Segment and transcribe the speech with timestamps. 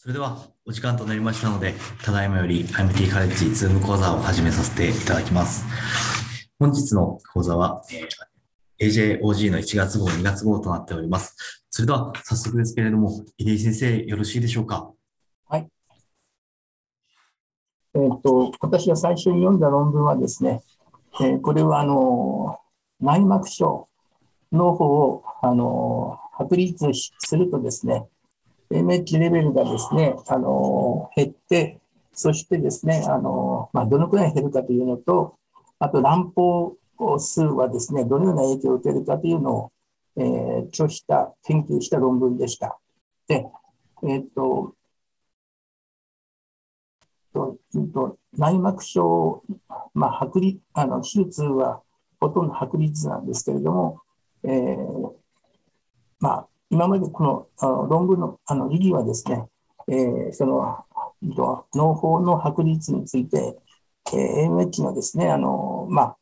[0.00, 5.64] それではお時間となりましたので、ただいまより IMT カレッジズーム講座を始めさせていただきます。
[6.60, 8.08] 本日の講座は、えー
[9.20, 11.34] AJOG の1月号、2月号となっております。
[11.68, 14.92] それでは早速ですけれども、入井先生、よろしいでしょうか？
[15.48, 15.68] はい
[17.96, 20.62] えっと、私が最初に読んだ論文はですね、
[21.20, 22.60] えーこれはあの
[23.00, 23.88] 内膜症
[24.52, 26.86] の方をあの確立
[27.18, 28.06] するとですね、
[28.70, 31.80] AMH レベルがですね、あの減って、
[32.12, 35.38] そしてですね、あのまあ、どのくらい減るかというのと、
[35.78, 36.76] あと乱暴
[37.18, 39.72] 数はですね、どのような影響を受けるかというのを、
[40.16, 42.78] えー著した、研究した論文でした。
[43.28, 43.46] で、
[44.06, 44.74] えっと、
[47.32, 47.58] と
[47.94, 49.42] と内膜症、
[49.94, 51.82] まあ、剥離あの手術は
[52.20, 54.00] ほとんど剥離術なんですけれども、
[54.42, 55.12] えー
[56.20, 59.48] まあ、今までこのあの論文のあの意義はですね、
[59.88, 60.84] えーその
[61.22, 63.56] うんと脳胞の剥離術について、
[64.12, 66.16] えー AMH のですね、あのまあ、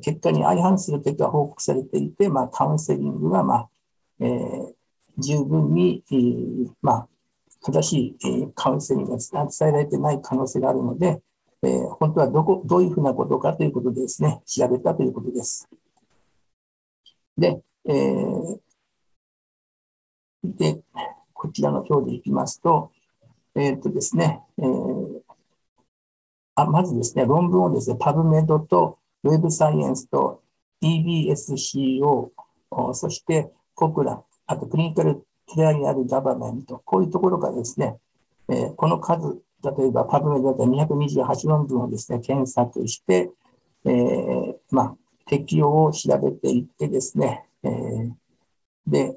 [0.00, 3.68] 結果に相反する結果が報告されていて、まあ、カウンセリングが、まあ
[4.20, 4.72] えー
[5.18, 7.08] 十分に、えーまあ、
[7.60, 11.20] 正しい、えカウンセリングが伝えられてない可能性があるので、
[11.62, 15.68] えー本当はどこどういうふうなことかということでですね、調べたということです。
[17.36, 18.58] で、えー
[20.44, 20.80] で
[21.32, 22.92] こちらの表でいきますと、
[23.54, 25.22] えーっとですね、えー
[26.54, 30.42] あまずですね、論文をですね、パブメドとウェブサイエンスと
[30.82, 32.30] EBSCO、
[32.92, 37.96] そしてコクラ、あとクリニカルトライアルガバメント、こういうところからですね、
[38.48, 43.30] えーこの数、例えばパブメドだったら228論文をですね、検索して、
[43.86, 48.12] えーまあ、適用を調べていってですね、えー
[48.86, 49.16] で、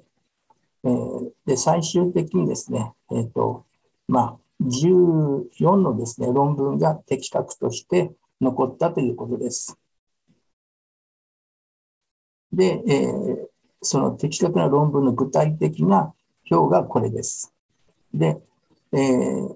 [0.85, 3.65] えーで、最終的にですね、えっ、と、
[4.07, 9.77] まあ、14のですね、論文が適格として残ったということです。
[12.53, 13.47] で、えー
[13.81, 16.11] その的確な論文の具体的な
[16.49, 17.53] 表がこれです。
[18.11, 18.41] で、
[18.91, 19.55] えー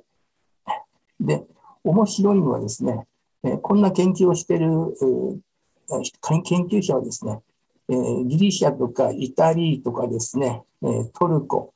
[1.20, 1.44] で、
[1.84, 3.08] 面白いのはですね、
[3.44, 7.42] えこんな研究をしている、え研究者はですね、
[7.90, 11.74] えギリシャとかイタリーとかですね、えトルコ、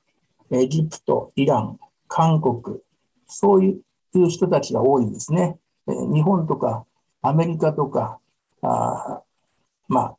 [0.51, 2.79] エジプト、イラン、韓国、
[3.27, 3.81] そうい
[4.13, 5.57] う人たちが多いんですね。
[5.87, 6.85] え日本とか
[7.21, 8.19] アメリカとか、
[8.61, 9.21] あ
[9.87, 10.17] まあ、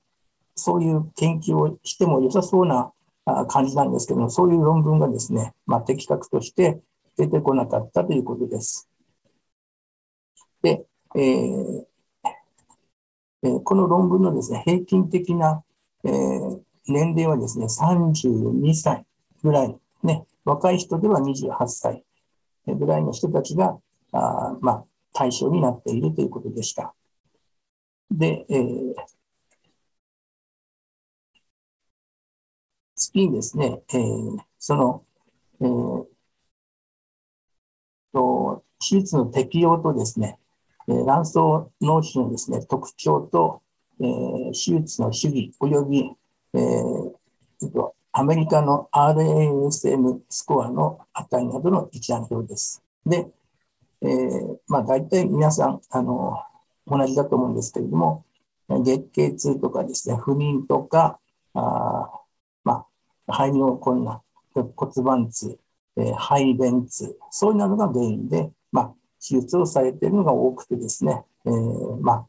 [0.54, 2.92] そういう研究をしても良さそうな
[3.48, 6.80] 感じなんですけども、そういう論文がですね、まあ、的確として
[7.16, 8.88] 出てこなかったということです。
[10.62, 11.84] で、えー
[13.44, 15.63] えーこの論文のですね、平均的な、
[16.04, 19.06] えー年齢はですね、32歳
[19.42, 22.04] ぐらい、ね、若い人では28歳
[22.66, 23.78] ぐらいの人たちが、
[24.12, 24.84] あまあ、
[25.14, 26.94] 対象になっているということでした。
[28.10, 28.94] で、えー
[32.96, 35.04] 次にですね、えーその、
[35.60, 36.06] えー
[38.12, 40.38] と、手術の適用とですね、
[40.88, 41.34] え卵巣
[41.80, 43.62] 脳腫のですね、特徴と、
[44.00, 46.10] えー手術の主義及び、
[46.54, 47.12] えー
[48.16, 52.80] アメリカの RASM スコアの値などの一覧表です。
[53.04, 53.26] で、
[54.02, 56.38] えーまあ大体皆さん、あの、
[56.86, 58.24] 同じだと思うんですけれども、
[58.68, 61.18] 月経痛とかですね、不妊とか、
[61.54, 62.10] あ
[62.62, 62.86] ま
[63.26, 64.20] あ、排尿困難、
[64.54, 65.58] 骨盤痛、
[65.96, 68.94] えー排便痛、そういうのが原因で、まあ、
[69.26, 72.26] 手術をされているのが多くてですね、えーまあ、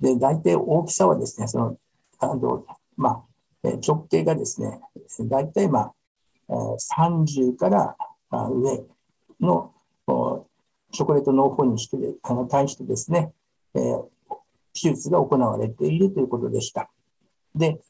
[0.00, 1.76] で、大体大きさはですね、その、
[2.18, 2.64] あの、
[2.96, 3.24] ま
[3.64, 4.80] あ、直径がですね、
[5.28, 5.94] 大体まあ、
[6.48, 7.96] 30から
[8.30, 8.82] 上
[9.40, 9.72] の
[10.92, 13.32] チョコレート脳胞にしてあの対してですね、
[13.74, 14.04] えー
[14.72, 16.88] 手術が行われているということでした。
[17.56, 17.80] で、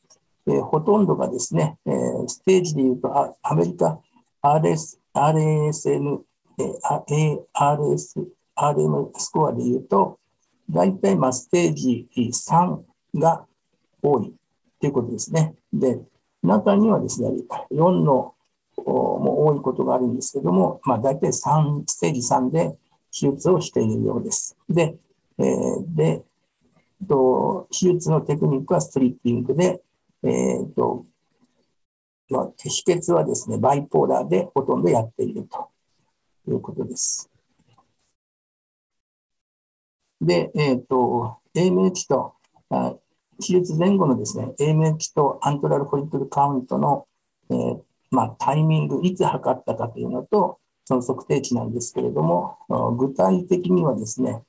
[0.47, 4.01] えーほとんどがですね、えーステージでいうと、あアメリカ
[4.43, 6.21] RS RASM、
[6.59, 8.27] えー ARS、
[8.57, 10.19] RM スコアでいうと、
[10.71, 12.79] 大体まあステージ3
[13.17, 13.47] が
[14.03, 14.33] 多い
[14.81, 15.55] ということですね。
[15.73, 16.01] で、
[16.43, 17.31] 中にはですね、
[17.73, 18.35] 4の
[18.77, 22.77] も多いことがあるんですけども、まあ大体3、ステージ3で
[23.13, 24.57] 手術をしているようです。
[24.69, 24.97] で、
[25.39, 26.23] えーで、
[27.09, 29.83] と手術のテクニックはストリッピングで、
[30.23, 31.07] えーと
[32.29, 35.69] まあ、止血はですね、バイポーラーでほとんどやっていると
[36.49, 37.30] いうことです。
[40.21, 42.35] で、えっ、と、AMH と、
[42.71, 42.95] あ
[43.41, 47.07] 手術前後のですね、AMH とアントラルフォリクルカウントの、
[47.51, 47.81] えー
[48.11, 52.59] まあ、タイミング、いつ測ったかというのと、その測定値なんですけれども、
[52.99, 54.43] 具体的にはですね、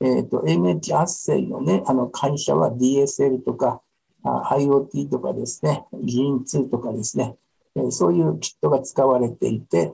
[0.00, 3.82] えっ、ー、と、AMH 圧生のね、あの会社は DSL とか、
[4.24, 7.36] IoT とかですね、ギーン2とかですね、
[7.74, 9.92] えそういうキットが使われていて、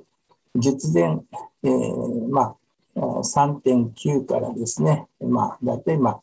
[0.55, 1.19] 術前、
[1.63, 2.57] えー、まあ、
[2.97, 6.21] 3.9からですね、まあ、大体ま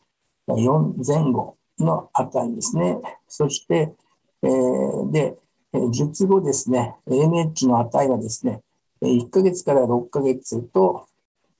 [0.48, 2.98] あ、4前後の値ですね。
[3.28, 3.94] そして、
[4.42, 5.38] えー、で、
[5.92, 8.62] 術後ですね、AMH の値がですね、
[9.02, 11.08] 1ヶ月から6ヶ月と、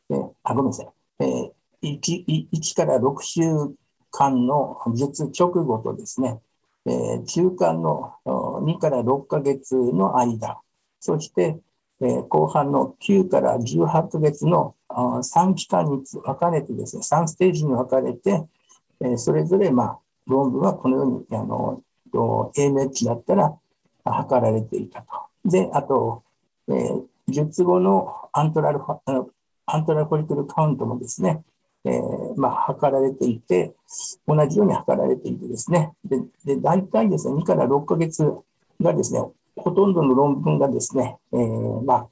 [0.10, 0.88] えあ、ごめんなさい、
[1.20, 3.42] えー、1, 1から6週
[4.12, 6.40] 間の術直後とですね、
[6.86, 10.60] えー、中間の2から6ヶ月の間、
[11.00, 11.60] そして、
[12.30, 18.46] 後半の9から18ヶ月の3期間に分かれてですね、3ステージに分かれて、
[19.00, 21.82] え、それぞれ、まあ、論文はこのように、あの、
[22.14, 23.54] AMH だったら
[24.06, 25.08] 測られていたと。
[25.46, 26.24] で、あと、
[26.68, 28.80] えー、術後のアントラル
[29.66, 31.44] アントラルフォリクルカウントもですね、
[31.86, 33.74] えー、まあ、測られていて、
[34.28, 38.26] 同じように測られていてですね、で、で大体ですね、2から6ヶ月
[38.82, 39.22] がですね、
[39.56, 42.10] ほとんどの論文がですね、えー、まあ、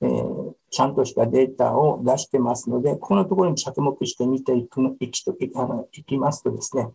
[0.00, 6.88] えー、ちゃんとしたデータを出してますので、ここのところに着目して見ていくいきとあのいきますとですね、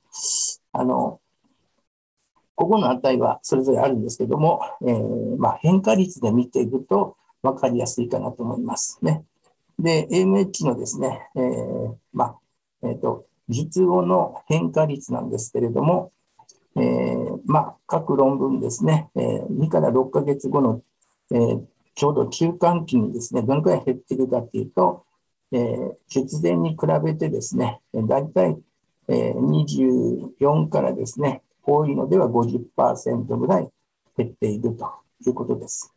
[0.74, 1.20] あの、
[2.56, 9.24] ここの値はそれぞれあるんですけども、えー、まあ、変化率で見ていくと分かりやすいかなと思いますね。
[9.80, 12.40] で、AMH のですね、えー、まあ、
[12.84, 16.12] えっ、と、術後の変化率なんですけれども、
[16.76, 20.82] えー、まあ、各論文ですね、えー、2から6ヶ月後の、
[21.32, 21.64] えー、
[21.96, 25.06] ちょうど中間期にですね、どのくらい減っているかというと、
[25.52, 28.58] えー、血前に比べてですね、だいたい
[29.08, 33.70] 24からですね、多いのでは50%ぐらい
[34.18, 34.92] 減っていると
[35.26, 35.94] いうことです。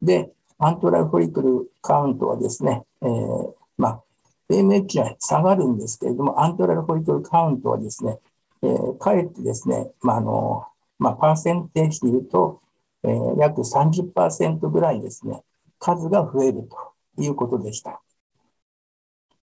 [0.00, 4.02] で、アントラルフォリクルカウントはですね、えー、まあ、
[4.50, 8.18] AMH は下がるんですけれども、アントラルフォリクルカウントはですね、
[8.62, 10.66] えー、かえってですね、まあ、あの、
[10.98, 12.60] まあ、パーセンテージで言うと、
[13.04, 15.42] えー、約30%ぐらいですね、
[15.78, 18.00] 数が増えるということでした。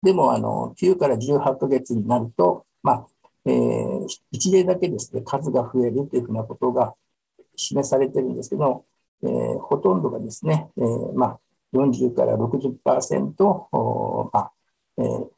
[0.02, 3.06] でも、あの、9から18ヶ月になると、まあ、
[3.44, 6.94] えー、一例だけですね、数が増えるというふうなことが
[7.56, 8.84] 示されてるんですけど、
[9.22, 11.40] えー、ほとんどがですね、えー、まあ、
[11.72, 14.52] 40から60%、まあ
[14.98, 15.30] えー、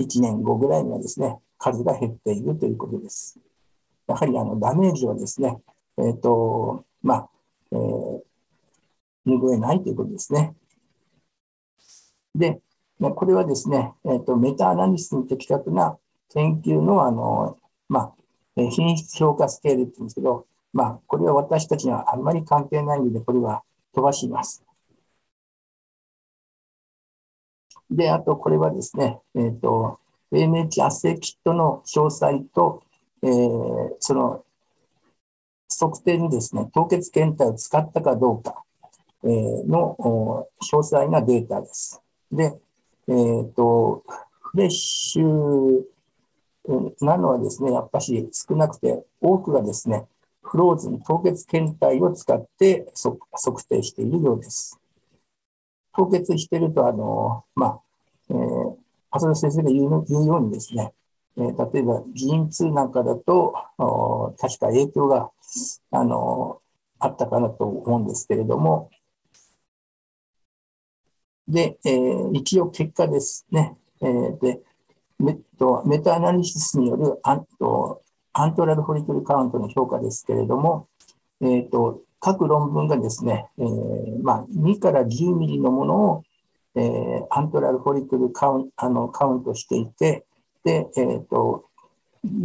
[0.00, 3.38] 1年後ぐらいにはですね、数が減っているということです。
[4.06, 5.58] やはりあのダメージはですね、
[5.98, 7.28] えっ、ー、と、まあ、
[7.72, 8.22] えー、
[9.26, 10.54] 拭えないということですね。
[12.34, 12.60] で、
[13.00, 15.98] これはですね、えーと、メタアナリシスに的確な
[16.30, 17.58] 研究のあの、
[17.88, 18.14] まあ、
[18.70, 23.62] 品質評価スケールって言うんですけど、まあ、これは私たちにはあんまり関係ないので、これは
[23.94, 24.64] 飛ばします。
[27.90, 30.00] で、あと、これはですね、えっ、ー、と、
[30.32, 32.82] AMH 圧生キットの詳細と、
[33.22, 34.44] えー、その
[35.68, 38.62] 測定にですね、凍結検体を使ったかどうか、
[39.24, 39.96] えー、の
[40.62, 42.02] 詳細なデータです。
[42.30, 42.54] で、
[43.08, 44.02] えっ、ー、と、
[44.40, 45.82] フレッシュ
[47.00, 50.06] なのはですね、やっぱし少なくて、多くがですね、
[50.42, 54.78] フローズン凍結検体を使って測定しているようです。
[55.94, 57.80] 凍結していると、あの、まあ、
[58.30, 58.76] えー、
[59.14, 60.92] 浅田先生が言う言うようにですね、
[61.36, 63.54] えー、例えば、ジーン2なんかだと、
[64.38, 65.30] 確か影響が、
[65.92, 66.60] あの、
[66.98, 68.90] あったかなと思うんですけれども、
[71.46, 73.76] で、えー、一応結果ですね。
[74.00, 74.60] えー、で
[75.18, 78.02] メとメタアナリシスによるアント
[78.32, 80.88] アントラルフォリクルカウントの評価ですけれども、
[81.40, 86.22] えーと、各論文がですね、えー、まあ、2から10ミリのものを、
[86.76, 90.24] えー、アントラルフォリクルカウンあのカウントしていて、
[90.64, 91.66] で、えーと、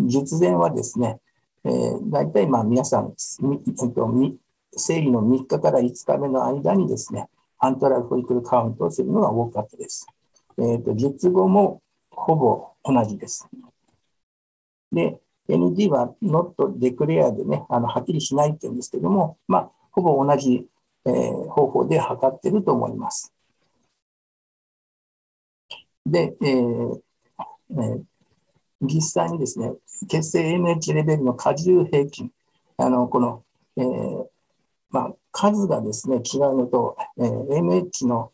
[0.07, 1.19] 術前はですね、
[1.63, 4.09] えー、大体まあ皆さん、えーと、
[4.75, 7.27] 生理の3日から5日目の間にですね、
[7.59, 10.07] アントラルフォリクルカウントをするのが多かったです。
[10.57, 11.81] えーと、術後も
[12.11, 13.47] ほぼ同じです。
[14.91, 20.67] で、ND は not declare でね、あのはっきりしないって言うんですけども、まあ、ほぼ同じ、
[21.05, 23.33] えー、方法で測ってると思います。
[26.11, 26.99] で、えー
[27.71, 28.03] えー、
[28.81, 29.73] 実際にですね、
[30.07, 32.31] 血清 AMH レベルの荷重平均、
[32.77, 33.43] あのこの、
[33.77, 34.25] えー
[34.91, 38.31] まあ、数がですね、違うのと、えー、AMH の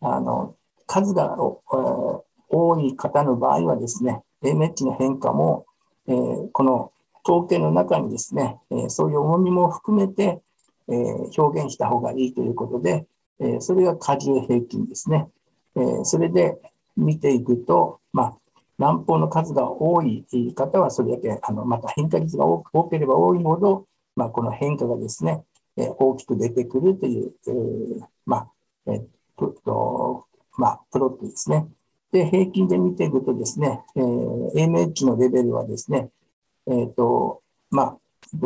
[0.00, 0.54] あの
[0.86, 5.66] 数が、えー、多い方の場合はですね、AMH の変化も
[6.08, 6.92] えー、この
[7.24, 10.40] 統計の中にですね、えー、そういう重みも含めて、
[10.88, 13.06] えー、表現した方がいいということで、
[13.40, 15.28] えー、それが荷重平均ですね。
[15.76, 16.56] えー、それで
[16.98, 18.38] 見ていくと、まあ、
[18.78, 20.24] 南方の数が多い
[20.54, 23.86] 方はそれだけ、あのまた変化率が多ければ多いほど、
[24.16, 25.44] まあ、この変化がですね、
[25.76, 28.50] え、大きく出てくるという、えー、まあ、
[28.86, 30.26] えー、と、
[30.56, 31.68] まあ、プロットですね。
[32.10, 36.10] で、平均で見ていくとですね、えー、AMH のレベルはですね、
[36.66, 37.98] えっ、と、まあ、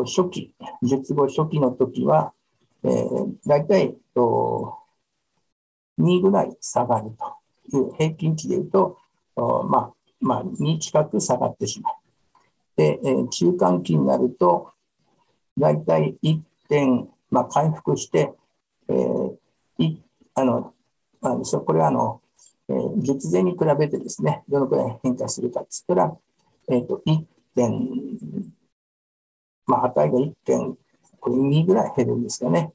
[0.05, 2.35] 初期、術後初期の時は、
[2.85, 4.79] えー、大体、と
[5.99, 7.42] 2ぐらい下がると
[7.99, 8.99] 平均値でいうと、
[9.37, 11.95] まあ、まあ、2近く下がってしまう。
[12.76, 14.73] で、えー、中間期になると、
[15.59, 18.33] 大体1点、まあ、回復して、
[18.88, 19.37] えー、
[19.79, 20.02] い
[20.35, 20.75] あの、
[21.21, 22.21] あのこれはあの、
[22.69, 26.17] えー、術前に比べてですね、どのくらい変化するかって言ったら、
[26.69, 27.25] えっ、ー、と、1
[27.55, 27.88] 点、
[29.67, 30.79] まあ、値が1点、
[31.21, 32.73] これ2ぐらい減るんですかね。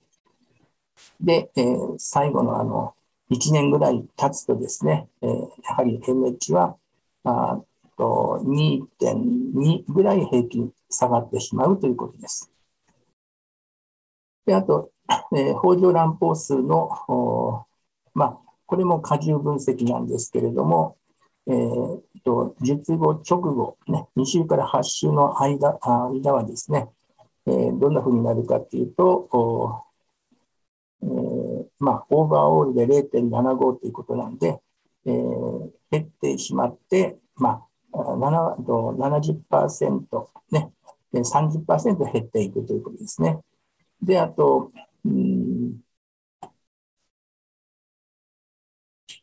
[1.20, 2.94] で、えー、最後のあの、
[3.30, 6.78] 1年ぐらい経つとですね、えー、やはり MH は、
[7.24, 7.62] あ
[7.98, 12.52] と2.2ぐらい平均下がってしまうということです。
[14.46, 14.92] で、あと、
[15.36, 17.66] えー、北条乱歩数の、
[18.14, 20.98] まあ、これも荷重分析なんですけれども、
[21.48, 26.90] えー、と術後直後、ね、2週から8週の間間はですね、
[27.46, 29.86] えー、どんなふうになるかっていうと、
[31.02, 31.08] えー、
[31.80, 34.60] まあ、オーバーオールで0.75ということなんで、
[35.06, 40.72] えー、減ってしまって、まあ、7と70%、ね、
[41.14, 43.40] 30%減っていくということですね。
[44.02, 44.72] で、あと、
[45.06, 45.78] うん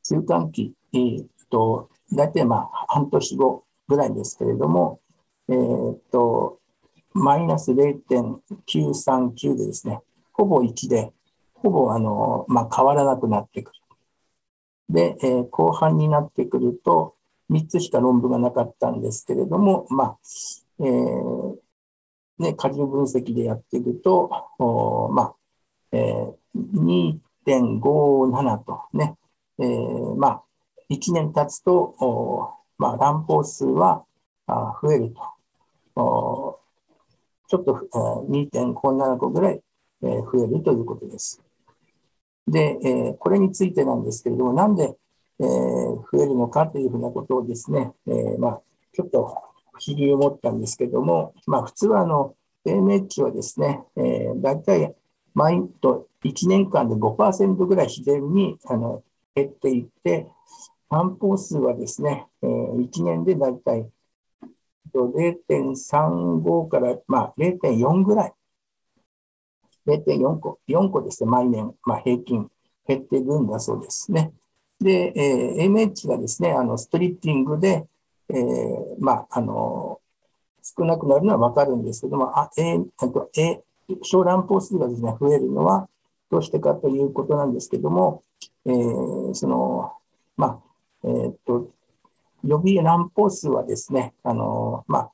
[0.03, 5.01] 中間期、えー、と大体まあ半年後ぐらいですけれども、
[5.49, 6.61] えー、と
[7.15, 10.01] マイナス0.939でですね、
[10.33, 11.13] ほぼ1で、
[11.64, 13.78] ほぼあの、まあ、変わらなくなってくる。
[14.90, 17.14] で、えー、後半になってくると、
[17.50, 20.18] 3つしか論文がなかったんですけれども、まあ、
[20.80, 21.56] えー、
[22.38, 25.35] ね、荷重分析でやっていくと、おまあ、
[25.92, 27.16] えー、
[27.47, 29.16] 2.57とね、
[29.59, 30.42] えー、まあ、
[30.90, 34.04] 1年経つと、おまあ、乱暴数は
[34.47, 35.14] あ増える
[35.94, 36.00] と。
[36.00, 36.61] お
[37.49, 39.61] ちょっと、えー、2.575ぐらい、
[40.02, 41.42] えー、増えるということです。
[42.47, 44.97] で、えー、これについてなんですけれども、なんで、
[45.41, 49.25] えー、増えるのかというふうなことをですね、えー、まあ、ちょっと
[49.73, 52.35] 不思議に思ったんですけれども、まあ、普通はあの、
[52.67, 54.95] AMH はですね、えー、大体
[55.35, 59.03] 毎と1年間で5%ぐらい自然にあの
[59.35, 60.27] 減っていって、
[60.89, 63.89] 担保数はですね、えー、1年でだいたい
[64.95, 68.33] 0.35から、まあ、0.4ぐらい、
[69.87, 72.50] 0.4個、4個ですね、毎年、まあ、平均
[72.87, 74.33] 減っていくんだそうですね。
[74.81, 77.87] で、えー、MH がですね、あのストリッピングで、
[78.29, 80.00] えー、まあ、あの
[80.62, 85.88] 少なくなるのはわかるんですけども、あ、えー、あと、えー、小卵胞数がですね、増えるのは
[86.31, 88.23] どうしてかということなんですけども、
[88.67, 89.93] えー、その、
[90.37, 90.61] まあ、
[91.05, 91.71] えー、っと、
[92.45, 95.11] 予備卵胞数はですね、あの、まあ、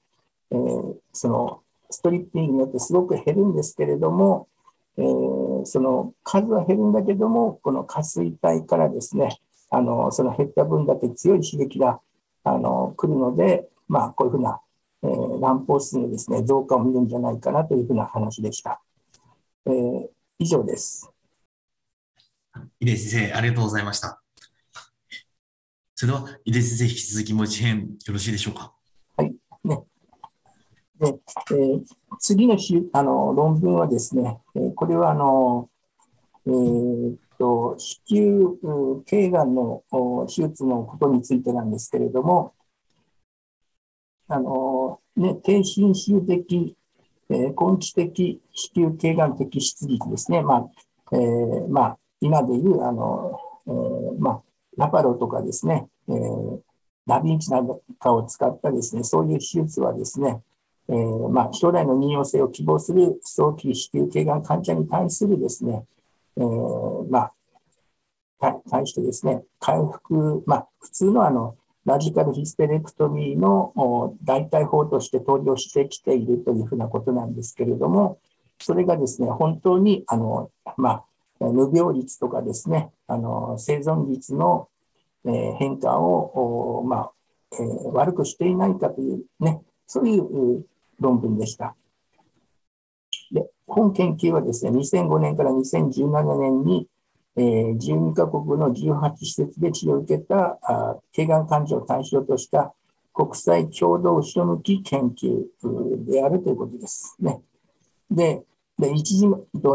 [0.52, 4.48] えー、その、ストリッピングによってすごく減るんですけれども、
[5.00, 9.40] えー、その数は減るんだけども、この下垂体からですね、
[9.70, 12.00] あの、その減った分だけ強い刺激が、
[12.44, 14.60] あの、来るので、まあ、こういうふうな、
[15.02, 18.82] えー、卵胞数のですね、増加を見るんじゃないかなというふうな話でした。
[19.66, 21.10] えー、以上です。
[22.80, 24.20] 井出先生、ありがとうございました。
[25.94, 28.74] それでは、井出先生、引き続きもう一編よろしいでしょうか？
[31.00, 31.18] で、
[31.52, 31.84] えー、
[32.18, 35.70] 次のしあの論文はですね、えー、これはあの、
[36.46, 39.82] えー、と子宮頸がんの
[40.28, 42.52] 手術のことについてなんですけれども、
[44.28, 46.76] あのね、低侵襲的、
[47.30, 50.70] えー、根治的子宮頸がん的出率ですね、まあ
[51.12, 54.42] えーまあ、今でいうあの、えーまあ、
[54.76, 56.60] ラパロとかですね、えー、
[57.06, 60.42] ダヴィンチなんかを使ったですね、そういう手術はですね、
[60.90, 65.84] えーまあ、将来の妊用性を希望する早期子宮頸がん患者に対するですね、
[66.36, 67.30] えー、ま
[68.40, 78.18] あ、対してですね、回復、まあ、普通のあの、ラジカルヒステレクトミーの代替法として登場してきているというふうなことなんですけれども、
[78.58, 84.68] それがですね、本当に、あの、まあ、無病率とかですね、あの、生存率の
[85.24, 87.12] 変化を、まあ、
[87.92, 90.64] 悪くしていないかというね、そういう
[91.00, 91.74] 論文でした。
[93.32, 96.86] で、本研究はですね、2005年から2017年に、
[97.36, 102.74] えー、12カ国の18施設で治療を受けたあ頸がん患者を対象とした
[103.14, 105.44] 国際共同後ろ向き研究
[106.06, 107.40] であるということですね。
[108.10, 108.42] で、
[108.78, 109.26] で一時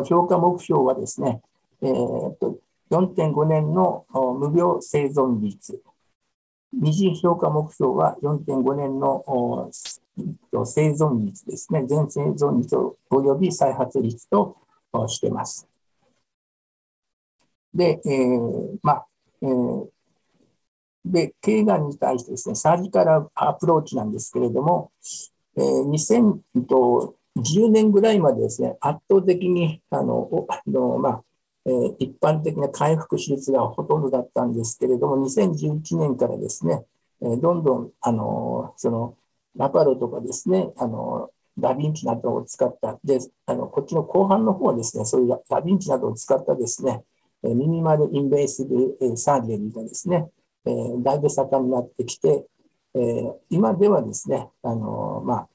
[0.10, 1.41] 評価目標はですね、
[1.82, 2.58] えー、と
[2.91, 5.82] 4.5年の無病生存率、
[6.74, 9.70] 二次評価目標は4.5年の
[10.66, 12.76] 生存率ですね、全生存率
[13.10, 14.58] 及び再発率と
[15.08, 15.68] してます。
[17.74, 19.08] で、えー、まあ、
[19.42, 19.88] えー、
[21.06, 24.92] で、経がんに対してですね、サージカルアプローチなんですけれども、
[25.58, 31.24] えー、2010年ぐらいまでですね、圧倒的に、あの、あのまあ、
[31.66, 36.86] えー、一般的な回復手術がほとんどだったんですけれども、2011年からですね、
[37.22, 39.18] えー、どんどん、あの、その、
[39.56, 47.04] ラパロとかですね、あの、ダヴィンチなどを使った、で、あの、こっちの後半の方はですね、そういうダヴィンチなどを使ったですね、
[47.44, 50.30] ミニマルインベースブサージェリーがですね、
[50.66, 52.46] えー、だいぶ盛んになってきて、
[52.96, 55.50] えー、今ではですね、あのまあ、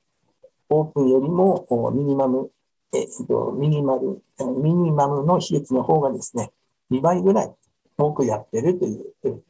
[0.69, 2.50] オープンよりもミニマム、
[2.92, 4.23] えー、とミニマル、
[4.62, 6.52] ミニマムの比率の方がですね、
[6.90, 7.54] 2倍ぐらい
[7.99, 9.42] 多くやってるという、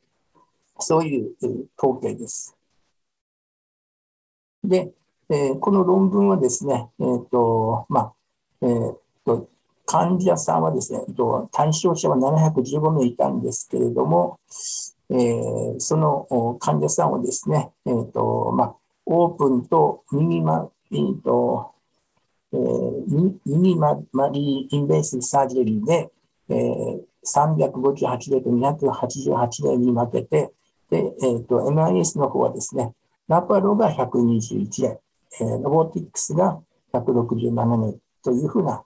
[0.79, 1.35] そういう
[1.77, 2.57] 統計です。
[4.65, 4.93] で、
[5.29, 8.15] えー、この論文はですね、え、ー、と、まあ、
[8.63, 9.49] え、ー、と、
[9.87, 14.39] 患者さんはですね、と対象者は715名いたんですけれども、
[15.11, 18.77] えー、その患者さんをですね、えーとまあ、
[19.07, 21.73] オープンとミニマ,、えーと
[22.53, 23.97] えー、ミニマ
[24.31, 26.13] リーインベースサージェリーで、
[26.49, 30.53] えー、358例と288例に分けて、
[30.91, 32.93] でえーと、MIS の方はですね、
[33.31, 35.01] ラパロが121例、
[35.41, 36.61] えー、ロボティックスが
[36.93, 38.83] 167例というふうな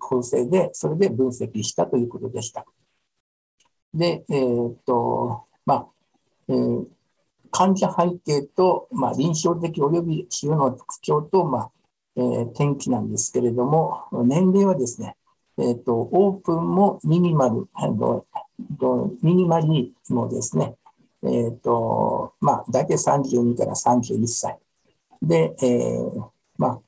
[0.00, 2.66] 構成で、それで分析したということでした。
[3.94, 5.86] で、えー、っと、まあ、
[6.48, 6.86] えー、
[7.52, 11.70] 患者背景と、まあ、臨床的及び治療の特徴と、まあ、
[12.16, 15.14] えー、転機なんですけれども、年齢はですね、
[15.58, 17.68] えっ、と、オープンもミニマル、
[19.22, 20.74] ミニマリもですね、
[21.24, 24.58] えっ、と、まあ、大体32から31歳。
[25.20, 26.80] で、えー、まあ、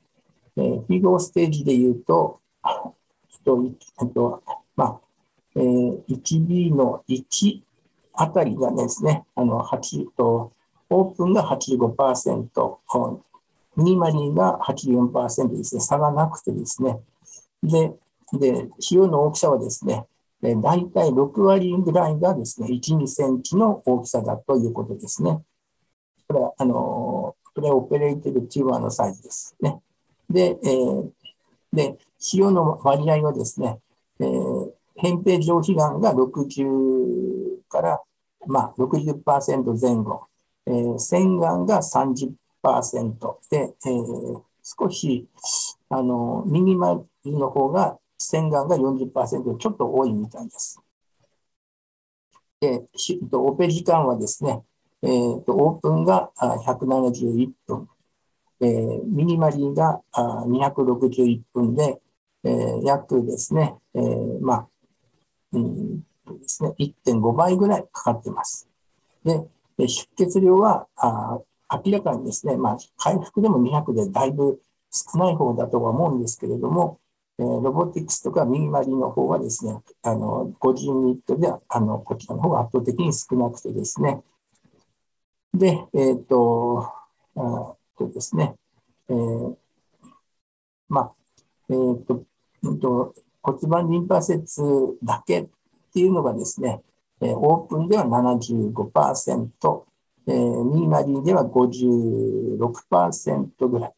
[0.57, 4.43] えー、フィゴーステージで言うと、えっと、
[4.75, 4.99] まあ、
[5.55, 7.61] えー、1B の1
[8.13, 10.51] あたりがですね、あの、8と、
[10.89, 13.19] オープンが85%、
[13.77, 16.99] ミニマリーが84%ですね、差がなくてですね、
[17.63, 17.93] で、
[18.33, 20.05] で、費用の大きさはですね、
[20.41, 25.39] 大体6割ぐらいがですね、1、2センチの大きさだということですね。
[26.27, 29.79] これは、あの、プレオペレイテルチューバーのサイズですね。
[30.29, 31.11] で、えー、
[31.73, 31.97] で、費
[32.33, 33.79] 用の割合はですね、
[34.19, 38.01] えー、扁平上皮がんが60から、
[38.47, 40.27] まあ60%前後、
[40.65, 42.33] えー、腺がんが30%
[43.49, 45.27] で、えー、少し、
[45.89, 50.79] あの、ミニマルの方が腺がんが40%ちょっと多いみたいです。
[52.59, 52.83] で、
[53.33, 54.61] オペ時間はですね、
[55.01, 57.89] えーと、オープンが171分、
[58.61, 61.99] えー、ミニマリーが261分で、
[62.43, 64.67] えー、約ですね、えー、まあ、
[65.53, 66.03] うんで
[66.47, 68.69] すね、1.5倍ぐらいかかってます。
[69.23, 69.43] で、
[69.79, 71.39] 出血量はあ
[71.83, 76.99] 明らかにですね、まあ、回復でも200でだいぶ少ない方だとは思うんですけれども、
[77.43, 84.21] ロボティクスとかミニマリの方はですね、あの50リットルであのこちらの方が圧倒的に少なくてですね、
[85.53, 86.91] で、えっ、と、
[87.35, 88.55] あとですね、
[89.09, 89.55] えー、
[90.87, 91.13] まあ、
[91.69, 92.25] えっ、ー、と、
[92.79, 94.61] と、骨盤リンパ節
[95.03, 95.49] だけっ
[95.93, 96.81] ていうのがですね、
[97.21, 99.83] え、オープンでは75%、
[100.27, 103.93] えー、ミーマリでは56%ぐらい。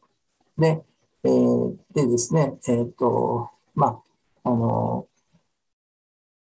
[0.58, 0.82] で、
[1.24, 4.02] えー、でですね、えっ、ー、と、ま
[4.44, 5.08] あ、あの、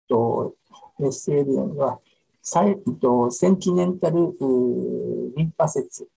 [0.09, 0.55] と、
[0.99, 2.01] SLN は、
[2.43, 4.35] サイとセンチネンタル
[5.37, 6.11] リンパ節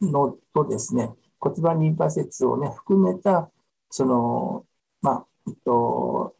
[0.00, 3.50] のとですね、骨盤リンパ節をね、含めた、
[3.88, 4.66] その、
[5.00, 6.34] まあ、えっと、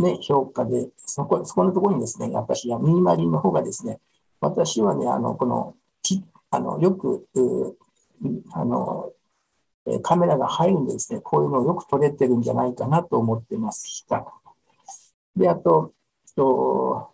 [0.00, 4.00] ね、評価で、そこ、そこのところにですね、やっぱりミニマリーの方がですね、
[4.40, 7.26] 私はね、あの、この、きあのよく、
[8.52, 9.12] あの、
[10.02, 14.24] カメラが入るんですね、こういうのをよく撮れてるんじゃないかなと思ってました。
[15.36, 15.92] で、あと、
[16.36, 17.10] と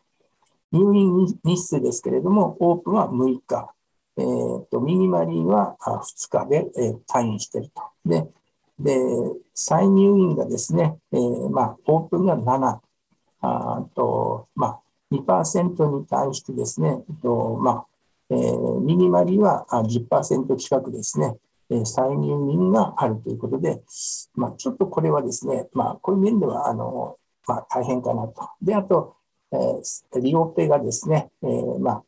[0.72, 3.72] 入院日数ですけれども、オープンは6日、
[4.16, 7.82] えーと、ミニマリーは2日で、えー、退院してると。
[8.04, 8.28] で、
[8.78, 8.98] で
[9.54, 12.80] 再入院がですね、えーまあ、オープンが7、
[13.40, 14.80] あと、まあ、
[15.12, 17.86] 2%に対してですね、とまあ
[18.30, 21.36] えー、ミニマリーは10%近くですね、
[21.70, 23.82] えー、再入民があるということで、
[24.34, 28.50] まあ、ちょっとこれはですね、まあ、こういう面ではあの、まあ、大変かなと。
[28.62, 29.16] で、あと、
[29.52, 32.04] えー、利用ペがですね、えー、まあ、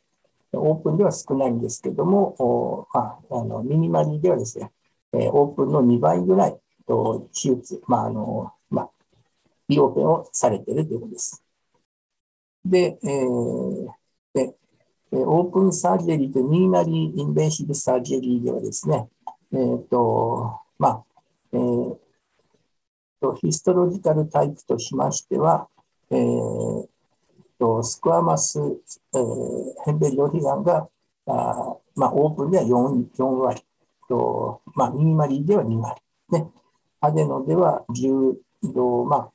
[0.53, 4.73] オープンでは少ないんですけども、おまあ、あのミニマリーではですね、
[5.13, 8.91] えー、オープンの2倍ぐらいと手術、まああのまあ、
[9.69, 11.43] 利用ペをされているということです。
[12.65, 13.87] で、えー、
[14.35, 14.55] で
[15.13, 19.09] オープンサージェリーとミニマリーインベンシブサージェリーではですね、
[19.53, 21.05] えっ、ー、と、まあ、
[21.53, 21.97] えー、
[23.21, 25.69] とヒストロジカルタイプとしましては、
[26.11, 26.87] えー、
[27.59, 30.89] とスクワマス、えー、ヘンベリオヒガンが
[31.27, 33.63] あ、まあ、オープンでは 4, 4割
[34.09, 36.51] と、まあ、ミニマリーでは2割、ね、
[37.01, 38.35] アデノでは10
[38.75, 39.31] 度、まあ、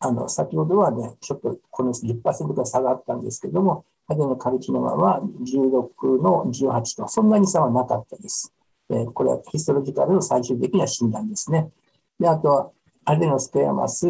[0.00, 8.52] あの先ほどはね、ちょっとこの10%が下がったんですけども、アデノカルチノマは16の18と、そんなに差はなかったです。
[8.90, 11.70] えー、これはヒストロジカルの最終的な診断ですね。
[12.18, 12.70] であとは、
[13.06, 14.06] アデノステアマス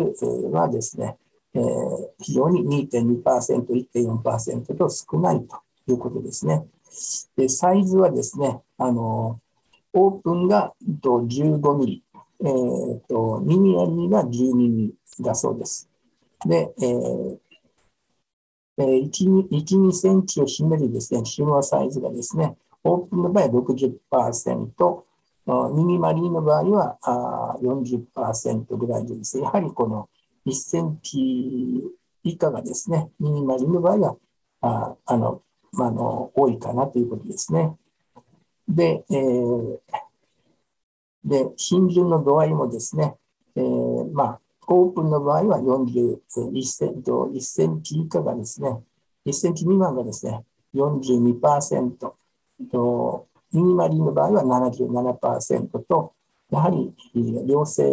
[0.53, 1.17] はですね、
[1.55, 1.63] えー、
[2.21, 3.23] 非常に2.2%、
[3.67, 6.67] 1.4%と少ないということですね。
[7.37, 9.41] でサイズはですね、あの
[9.93, 12.05] オープンが15ミリ、
[12.41, 15.89] えーと、ミニアリーが12ミリだそうです。
[16.47, 17.39] で、えー
[18.77, 23.51] 1、2センチを占めるですね、収納サイズがですね、オープンの場合は
[25.47, 30.09] 60%、ミニマリーの場合は40%ぐらいでですね、やはりこの
[30.47, 31.83] 1センチ
[32.23, 34.17] 以下がですね、ミニマリーの場合は、
[34.61, 35.43] ああの、
[35.73, 37.77] まあ、の、多いかなということですね。
[38.69, 39.79] で、えー、
[41.25, 43.17] で、浸潤の度合いもですね、
[43.57, 46.19] えー、まあ、オープンの場合は41
[46.65, 48.79] センチ、1センチ以下がですね、
[49.27, 50.45] 1センチ未満がですね、
[50.75, 52.13] 42%、
[52.71, 56.13] と minimally の場合は77%と、
[56.51, 56.93] やはり
[57.47, 57.85] 良性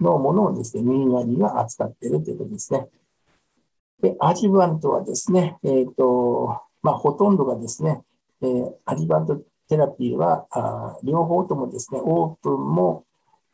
[0.00, 2.88] のものをですね、 minimally が扱っているということですね。
[4.02, 8.02] で、 adjuvant はですね、え、ー、と、まあ、ほとんどがですね、
[8.42, 13.04] えー、 adjuvant therapy はあ両方ともですね、オープンも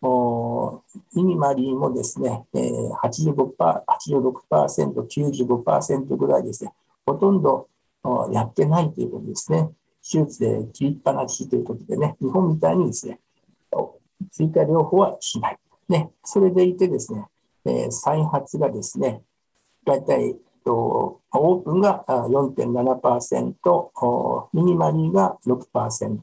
[0.02, 0.82] お
[1.14, 6.72] minimally もですね、えー、85%、86%、95%ぐらいですね、
[7.04, 7.68] ほとんど
[8.32, 9.68] やってないということですね。
[10.08, 13.20] 手術で切りっぱなしということでね、日本みたいにですね、
[14.30, 15.58] 追加療法はしない。
[15.88, 17.26] ね、それでいてですね、
[17.64, 19.22] えー、再発がですね、
[19.84, 26.18] 大体オープンが4.7%、ミニマリーが6%。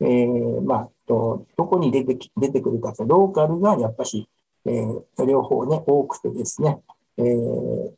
[0.00, 4.28] えー、まあ、どこに出て出てくるかと、ローカルがやっぱし、
[4.66, 6.80] えー、両方ね、多くてですね、
[7.18, 7.92] えー、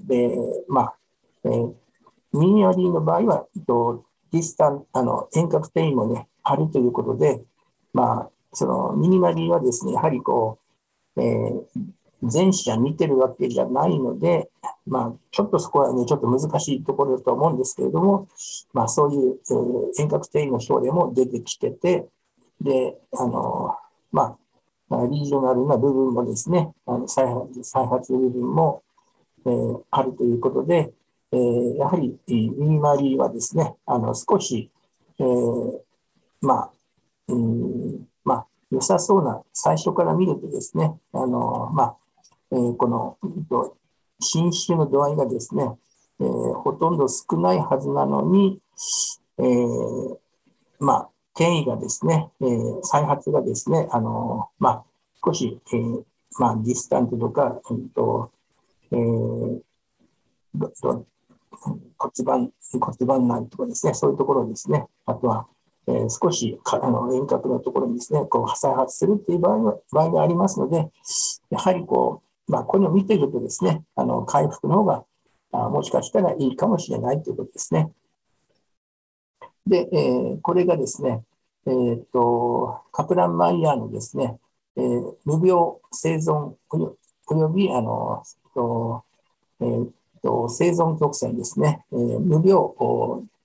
[0.00, 0.36] で、
[0.68, 0.96] まあ、
[1.44, 1.74] えー、
[2.38, 7.42] ミニマリーの場合は、とディスタン、あの、遠隔転移もね、あるということで、
[7.92, 10.58] まあ、そのミニマリーはですね、やはりこ
[11.16, 11.62] う、えー、
[12.22, 14.50] 前者見てるわけじゃないので、
[14.86, 18.28] まあ、ちょっとそこはね、ちょっと難しいところだと思うんですけれども、
[18.72, 22.08] まあ、そういう、えー、遠隔転移の症例も出てきてて、
[22.60, 23.76] で、あの、
[24.10, 24.36] ま
[24.90, 28.82] あ、リージョナルな部分もですね、あの再発再発部分も、
[29.46, 30.92] えー、あるということで、
[31.34, 34.70] えー、やはりミニマリーはですね、あの少し、
[35.18, 35.80] えー、
[36.40, 36.70] まあ、
[37.28, 41.96] うんまあ、良さそうな、最初から見るとですね、あのまあ
[42.52, 43.18] えー、この、
[44.20, 45.76] 侵襲の度合いがですね、
[46.20, 48.60] えー、ほとんど少ないはずなのに、
[49.38, 50.16] えー、
[50.78, 54.84] まあ、転移がですね、えー、再発がですね、あのまあ、
[55.24, 56.04] 少し、えー、
[56.38, 58.30] まあ、ディスタントとか、えーと
[58.92, 59.60] えー、
[60.54, 61.06] どど
[61.64, 65.46] 骨盤、骨盤内とかですね、そういうところですね、あとは、
[65.86, 70.88] えー、少しかあの遠隔のところにですね、こう再発するっていう場合場合がありますので、
[71.50, 75.04] やはりこう、まあ、これを見てるとですね、あの回復の方が
[75.52, 77.90] あもしかしたらいいかもしれないということですね。
[79.66, 81.22] で、えー、これがですね、
[81.66, 84.38] えーと、カプラン・マイヤーのですね、
[84.76, 86.54] えー、無病生存
[87.26, 88.22] およびあの、
[88.54, 89.04] と
[89.60, 89.90] えー
[90.24, 92.72] と、生存曲線ですね、えー、無病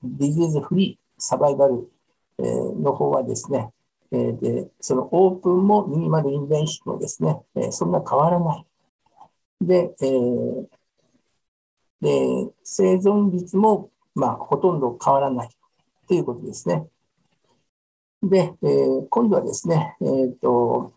[0.02, 1.92] ディジーズフリーサバイバル、
[2.40, 3.70] えー、の方はですね、
[4.12, 8.66] えー、でそのオープンもミニマルインベンシブもですね、えー、そんな変わらない。
[9.62, 10.68] で、えー、
[12.02, 15.50] で生存率も、まあ、ほとんど変わらない
[16.08, 16.88] ということですね。
[18.24, 20.94] で、えー、今度はですね、えーと、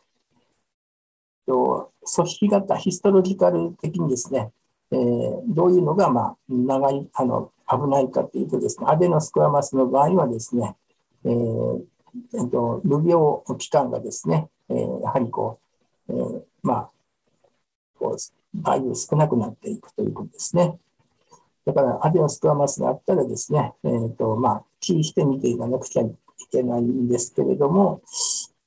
[1.45, 4.53] と組織型ヒストロジカル的にですね、
[4.93, 10.77] えー、どういうのが、まあ、長い、あの、危ないかというとですね、アデノスクワマスの場合はですね、
[11.25, 11.83] えー、
[12.35, 15.59] えっと、無病期間がですね、えー、やはりこ
[16.09, 16.91] う、えー、まあ、
[17.99, 18.17] こう、
[18.55, 20.79] 場合少なくなっていくということですね。
[21.65, 26.15] だから、アデノスクワマスがあったらですね、えっ、ー、と、まあ、注意して見ていかなくちゃい
[26.51, 28.03] けないんですけれども、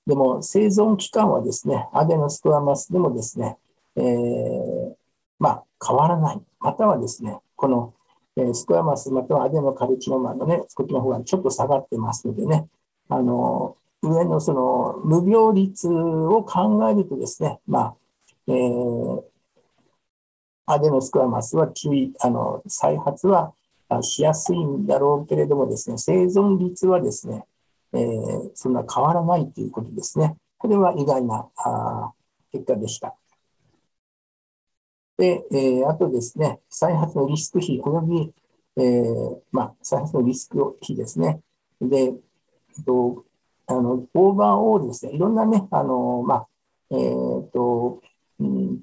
[0.08, 3.58] でも、生存期間はですね、アデノスクワマスでもですね、
[3.96, 4.96] えー、
[5.40, 6.42] まあ、変わらない。
[6.60, 7.94] またはですね、この、
[8.38, 12.68] え、スクワマスまたはアデノカルチノマのね、こっちの方がちょっと下がってますのでね、
[13.10, 17.96] あの、上のその無病率を考えるとですね、まあ、
[18.48, 19.24] えー、
[20.68, 23.54] アデノスクワマスは注意、あの、再発は
[24.02, 27.46] しやすいんだろうけれどもですね、生存率はですね、
[27.94, 30.36] えー、そんな変わらないということですね。
[30.58, 32.12] これは意外なあ
[32.52, 33.16] 結果でした。
[35.18, 38.34] で、えー、あとですね、再発のリスク比及び、
[38.78, 41.42] えー、まあ、再発のリスク比ですね。
[41.82, 42.14] で、
[42.86, 43.24] と
[43.68, 46.48] あのオーバーオールですね、いろんなね、あのまあ、
[46.92, 48.02] えっ、ー、と、
[48.40, 48.82] うん、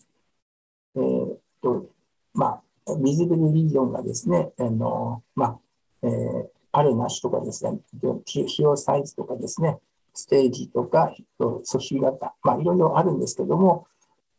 [0.97, 1.87] えっ、ー、と、
[2.35, 5.59] まあ、ビジブルリージョンがですね、あのまあ、
[6.03, 9.79] えー、あるなしとかですね、費用サイズとかですね、
[10.15, 13.87] ステージとか、組織型、まあ、いろいろあるんですけども、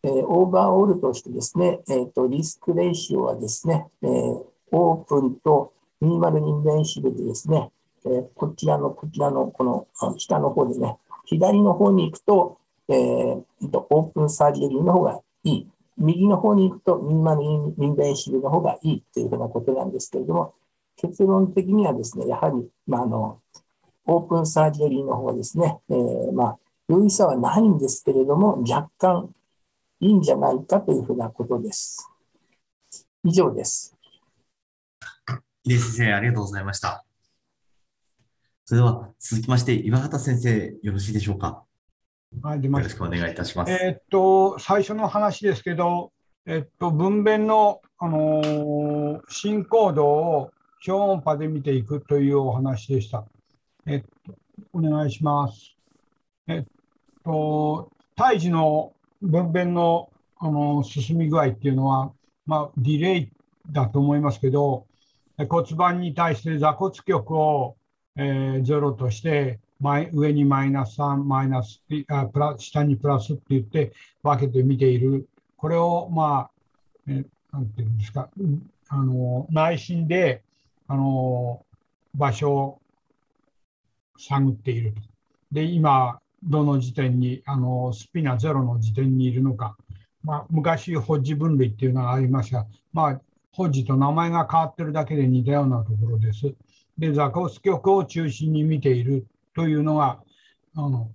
[0.04, 7.72] え、オーバーオールとしてですね、えーと、リスクレーシオはですね、えー、オープンとミニマルインベンシブでですね、
[8.06, 9.88] えー、こちらの、こちらの、この
[10.18, 12.58] 下の方でね、左の方に行くと、
[12.90, 15.68] えー、オープンサージェリーの方がいい。
[15.98, 17.56] 右の方に行くとミニマルイ
[17.88, 20.54] ンベンシブの方がいいというふうなことなんですけれども、
[20.98, 23.40] 結論的にはですね、やはり、まあ、あの、
[24.06, 26.58] オープンサージェリーの方はですね、えー、まあ、
[26.90, 29.30] 有意差はないんですけれども、若干
[30.04, 32.12] いいんじゃないかというふうなことです。
[33.24, 33.96] 以上です。
[35.64, 37.06] 井出先生、ありがとうございました。
[38.66, 41.64] それでは続きまして、岩畑先生、よろしいでしょうか？
[42.42, 43.72] はい、よろしくお願いいたします。
[43.72, 46.12] えー、っと、最初の話ですけど、
[46.46, 53.24] えっと、分娩の、あのー、進行度を超音波で見ていくというお話でした。
[53.86, 54.36] えっと、
[54.74, 55.78] お願いします。
[56.48, 56.64] えっ
[57.24, 58.92] と、胎児の
[59.24, 62.12] 分娩のあの進み具合っていうのは、
[62.46, 63.32] まあ、ディレイ
[63.72, 64.86] だと思いますけど、
[65.50, 67.78] 骨盤に対して座骨極を、
[68.18, 75.30] えー、ゼロとして、前上にマイナス3、マイナスあプラ下にプラスって言って分けて見ている。
[75.56, 76.52] これを、まあ、
[77.08, 78.30] えなんていうんですか、
[78.90, 80.44] あの内心で
[80.88, 81.66] あの
[82.16, 82.82] 場所を
[84.18, 85.02] 探っていると。
[85.52, 89.78] で、今、どの時点にあのスピナゼロの時点にいるのか、
[90.24, 92.66] まあ、昔、ホッジ分類っていうのがありました。
[92.94, 96.54] まあ、ホッジと名前が変わってるだけで似たようなところです。
[96.98, 100.24] で、ザコス極を中心に見ているというのが、
[100.76, 101.12] あの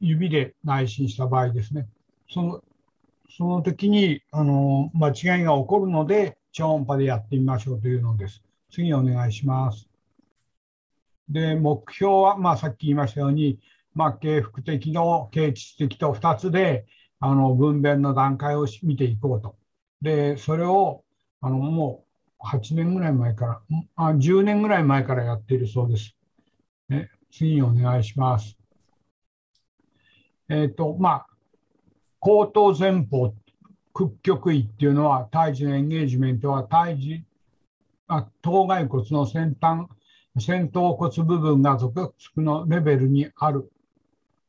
[0.00, 1.88] 指で内心した場合ですね。
[2.30, 2.62] その
[3.36, 8.42] その時にあの間違いが起こるので、超音波でやってみましょうというのです。
[8.70, 9.88] 次お願いします。
[11.28, 13.58] で、目標は、まあ、さっき言いましたように、
[13.96, 16.84] まあ、経腹的の経腟的と2つで
[17.18, 19.56] あの分娩の段階を見ていこうと。
[20.02, 21.02] で、それを
[21.40, 22.04] あのも
[22.38, 23.62] う8年ぐらい前から、
[23.96, 26.14] あ10年ぐらい前からやっているそうです。
[26.90, 28.58] ね、次にお願いします。
[30.50, 31.26] えっ、ー、と、まあ、
[32.20, 33.32] 後頭前方
[33.94, 37.24] 屈曲位っていうのは、胎児のエンゲージメントは胎児、
[38.08, 39.86] あ頭蓋骨の先端、
[40.38, 43.72] 先頭骨部分が属のレベルにある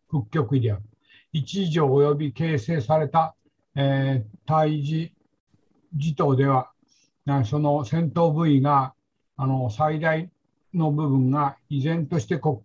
[0.10, 0.82] 屈曲位である。
[1.34, 3.36] 一以上及び形成された、
[3.76, 5.14] えー、胎児
[5.94, 6.72] 児童では、
[7.46, 8.94] その先頭部位が
[9.36, 10.30] あの最大
[10.74, 12.62] の部分が依然として骨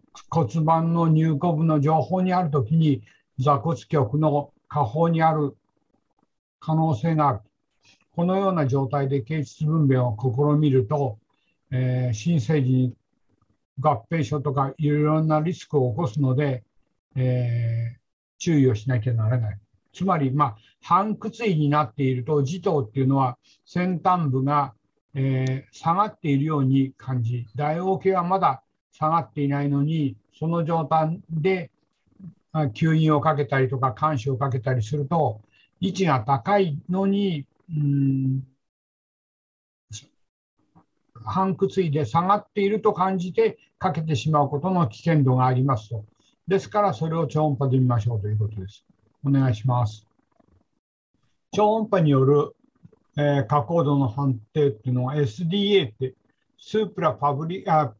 [0.64, 3.02] 盤の入骨部の情報にあるときに
[3.38, 5.56] 座骨極の下方にある
[6.60, 7.40] 可能性がある。
[8.14, 11.18] このような状態で形質分娩を試みると、
[11.70, 12.94] えー、新生児に
[13.80, 16.62] 合併症とかいろいろなリスクを起こすので、
[17.16, 17.98] えー、
[18.38, 19.58] 注意をしなきゃならない。
[19.92, 24.74] つまり、まあ、半屈位になっていると、児童っていうのは先端部が、
[25.14, 31.70] えー、下がっているように感じ、大王系はまだ下がっていないのに、その状態で
[32.54, 35.40] 吸引をかけたりとか、監視をかけたりすると、
[35.80, 38.42] 位置が高いのに、うん
[41.24, 46.04] 半屈位で下がっていると感じてかけてしまうことの危険度がありますと。
[46.46, 48.84] ですからそれを超音波で見ましょうということです。
[49.24, 50.06] お願いします。
[51.52, 52.54] 超音波による
[53.16, 56.14] えー、加工度の判定っていうのは SDA って
[56.58, 57.92] スープラパブリあ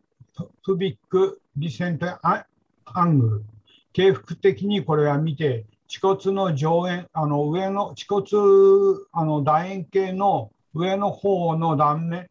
[0.64, 2.46] プビックリセントア
[3.05, 3.44] ングル
[3.92, 8.24] 経腹的にこれは見て恥骨の上縁あの上の恥骨
[9.12, 12.31] あの楕円形の上の方の断面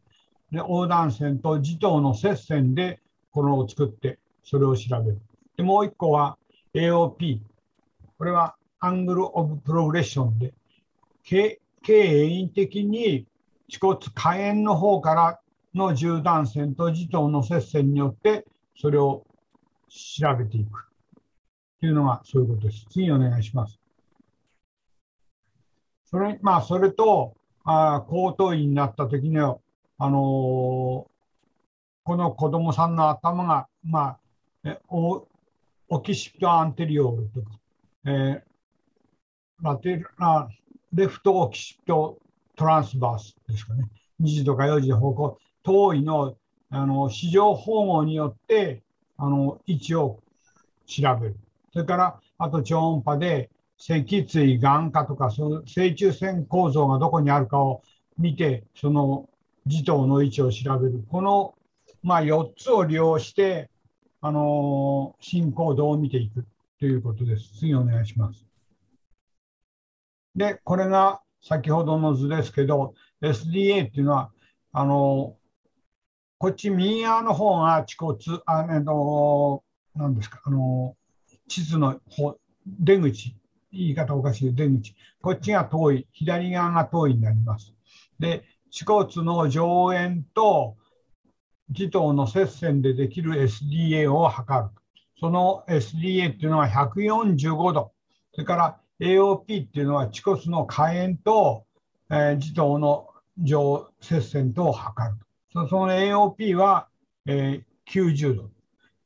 [0.52, 3.00] で横断線と磁頭の接線で
[3.32, 5.22] このを作ってそれを調べる。
[5.62, 6.40] でもう一個は
[6.74, 7.40] AOP。
[8.18, 10.56] これはアングル・オブ・プログレッションで
[11.24, 11.60] 経
[11.94, 13.28] 営的に
[13.70, 15.40] 恥骨下縁の方から
[15.76, 18.46] の縦断線と磁頭の接線によって
[18.76, 19.24] それを
[19.88, 20.88] 調べていく
[21.80, 22.88] というのがそういうことです。
[22.90, 23.80] 次お願いします。
[26.06, 29.60] それまあ、それとあ高等院になった時には
[30.00, 31.06] あのー、こ
[32.18, 34.18] の子供さんの頭が、ま
[34.64, 34.78] あ、
[35.94, 37.52] オキシプトアンテリオールとか、
[38.06, 38.42] えー、
[39.62, 40.48] ラテラ
[40.94, 42.18] レフトオキシプト
[42.56, 43.90] トランスバースですかね。
[44.22, 46.38] 2時とか4時で方向、遠いの
[46.70, 48.82] あの市場縫合によって
[49.18, 50.22] あの位置を
[50.86, 51.36] 調べる。
[51.74, 57.82] それから、あと超音波で脊椎、眼科とか、その正中線構造がどこにあるかを
[58.18, 59.28] 見て、その
[59.68, 61.04] 磁頭の位置を調べる。
[61.12, 61.54] この、
[62.02, 63.70] まあ、4つを利用して、
[64.22, 66.46] あの、進行度を見ていく
[66.80, 67.58] ということです。
[67.60, 68.46] 次お願いします。
[70.36, 74.32] で、これが先ほどの図ですけど、SDA っていうのは、
[74.74, 75.36] あの
[76.38, 80.96] こっち右側の方が恥骨、あの、何ですか、あの、
[81.48, 83.36] 地図の方、出口、
[83.72, 84.96] 言い方おかしい出口。
[85.22, 87.74] こっちが遠い、左側が遠いになります。
[88.18, 90.78] で、恥骨の上縁と
[91.74, 94.70] 気頭の接線でできる SDA を測る。
[95.20, 97.92] その SDA っていうのは145度。
[98.34, 101.66] それから AOP っていうのは恥骨の下縁と、
[102.10, 105.18] えー、自頭の上接線とを測る。
[105.70, 106.88] その AOP は、
[107.26, 108.50] えー、90度。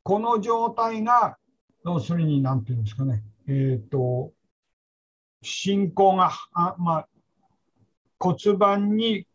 [0.02, 1.36] この状態が、
[1.84, 4.32] 要するに、なんていうんですかね、えっ、ー、と、
[5.42, 7.08] 進行が、あまあ、
[8.18, 9.26] 骨盤に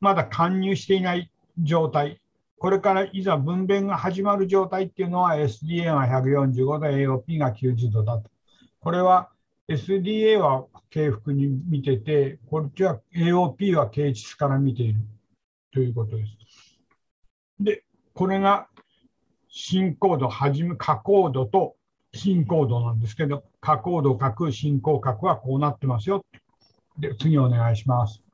[0.00, 2.20] まだ貫入していない状態。
[2.58, 8.30] これからいざ分娩が始まる状態っていうのは SDA が145度、AOP が90度だと。
[8.80, 9.30] これは
[9.68, 15.00] SDA は経腹に見てて、こっちは AOP は経腟から見ている
[15.72, 16.36] ということです。
[17.60, 18.68] で、これが
[19.48, 21.76] 進行度、はじめ、下行度と
[22.14, 26.24] 進行度なんですけど、下行度角、進行角はこうなってますよ。
[26.98, 28.25] で、次お願いします。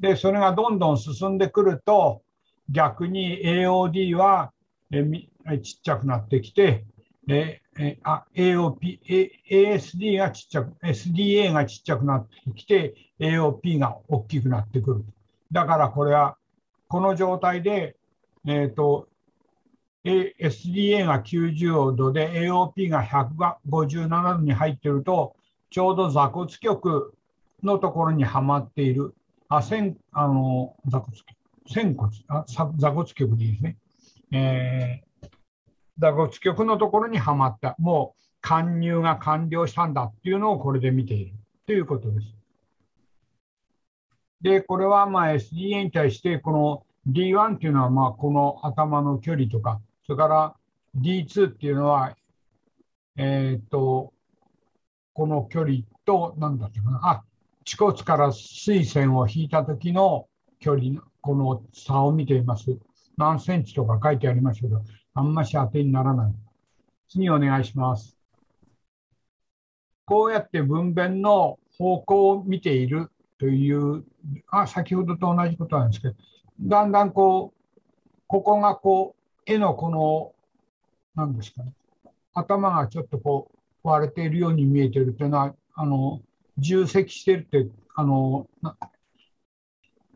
[0.00, 2.22] で、それがどんどん進んでくると、
[2.70, 4.52] 逆に AOD は
[4.90, 6.84] えちっちゃくなってきて、
[7.28, 9.00] ええあ AOP、
[9.48, 15.04] ASD がちっちゃく、SDA がちっちゃくなってきて、AOP が大きくなってくる。
[15.52, 16.36] だからこれは、
[16.88, 17.96] この状態で、
[18.46, 19.08] えっ、ー、と、
[20.04, 25.36] SDA が90度で AOP が157度に入っていると、
[25.70, 27.14] ちょうど座骨極
[27.62, 29.14] のところにはまっている。
[29.48, 31.16] あ、線、あの、座骨、
[31.66, 32.44] 仙骨、あ
[32.76, 33.76] 座骨極でいいですね。
[34.32, 35.08] えー
[35.98, 41.34] 座骨極のところにはまった、もう貫入が完了したんだっていうのをこれで見ている
[41.66, 42.26] ということです。
[44.40, 50.54] で、これはまあ SDA に対して、この D1 っていうのはまあこの頭の距離とか、それから
[50.96, 52.16] D2 っていうのは、
[53.16, 54.12] えっ、と、
[55.12, 57.24] この距離と、なんだったかな、あ、
[57.68, 60.26] 恥骨から水線を引いた時の
[60.58, 62.78] 距離の、この差を見ています。
[63.18, 66.34] 何センチとか書いてありますけど、あんまし当てにならない。
[67.10, 68.16] 次お願いします。
[70.06, 74.02] こうやって分娩の方向を見ているという、
[74.50, 76.14] あ、先ほどと同じことなんですけど、
[76.62, 77.80] だんだんこう、
[78.26, 80.32] ここがこう、絵のこの、
[81.14, 81.74] なんですかね、
[82.32, 86.22] 頭がちょっとこう、割れているように見えているというのは、あの、
[86.58, 88.48] 重積してるって、あの、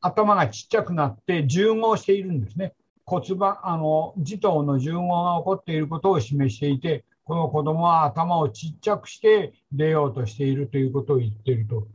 [0.00, 2.74] 頭がちっちゃくなって重合しているんですね。
[3.04, 11.86] 骨盤、あの、児童の順応が起こっていることを示していて、この子供は頭をちっちゃくして出ようとしているということを言っていると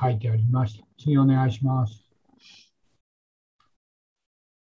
[0.00, 0.86] 書いてありました。
[0.98, 2.08] 次お願いします。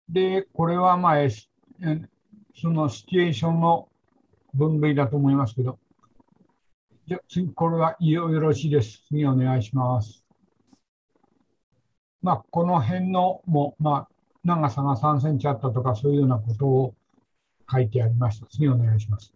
[0.08, 1.30] で、これはまあ、
[2.56, 3.90] そのシチュエーションの
[4.54, 5.80] 分類だと思いますけど、
[7.06, 9.04] じゃ次、これはよろしいです。
[9.08, 10.24] 次お願いします。
[12.22, 14.14] まあ、この辺のも、まあ、
[14.46, 16.96] 長さが3センチあったとか、そういうようなことを
[17.70, 18.48] 書いてありました。
[18.48, 19.34] 次お願いします。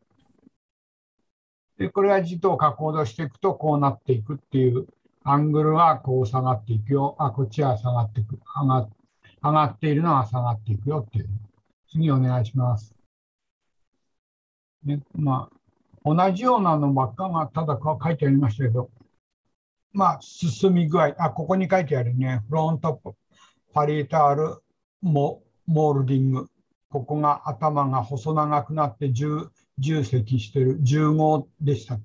[1.78, 4.88] でこれは字と加工度していくとこうなっていくっていう
[5.24, 7.16] アングルはこう下がっていくよ。
[7.20, 8.40] あ、こっちは下がっていく。
[8.56, 8.88] 上が
[9.44, 11.30] 上がっているのは下がっていくよっていう。
[11.92, 12.96] 次お願いします。
[14.86, 15.57] ね、まあ、
[16.16, 18.90] 同じようなのばっかがただ書いてありましたけど、
[19.94, 22.44] まあ、進み具合、あ、ここに書いてあるね。
[22.48, 23.16] フロントップ
[23.74, 24.62] パリータール
[25.02, 26.48] モモールディング。
[26.90, 29.50] ここが頭が細長くなって重
[29.80, 32.00] 重積してる重号でした。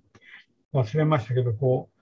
[0.74, 2.00] 忘れましたけど、こう、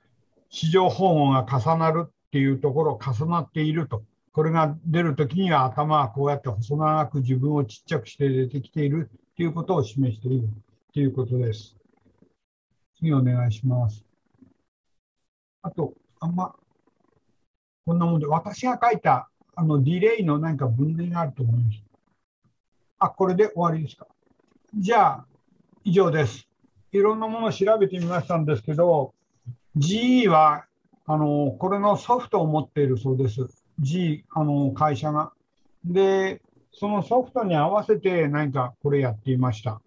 [0.48, 4.02] 市場訪問が重なるっていうところ、重なっていると。
[4.32, 10.48] これが出るときには頭はこうやって細長く自分をちっちゃくして出てきているということを示している
[10.94, 11.79] ということです。
[13.00, 14.04] 次お願いします。
[15.62, 16.54] あと、あんま、
[17.86, 21.82] こんなもんで、私が書いたあのディレイの何か分類があると思います。
[22.98, 24.06] あ、これで終わりですか。
[24.74, 25.26] じゃあ、
[25.84, 26.46] 以上です。
[26.92, 29.14] いろんなものを調べてみましたんですけど、
[29.76, 30.66] GE は
[31.06, 33.46] あのこれのソフトを持っているそうです。
[33.78, 35.32] G あの会社が。
[35.84, 36.42] で、
[36.72, 39.80] そのソフトに合わせて何かこれやっていました。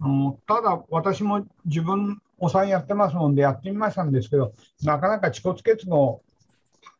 [0.00, 6.22] あのただ、私も自分、お産やってますのでやってみましたんですけど、なかなか恥骨結合、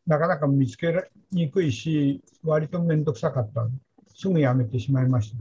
[0.07, 0.93] なかなか見つけ
[1.31, 3.67] にくいし、割と面倒くさかった。
[4.15, 5.37] すぐやめてしまいました。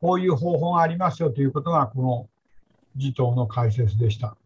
[0.00, 2.28] こういう方法がありますよということが、この
[2.96, 4.36] 辞祷の解説でした。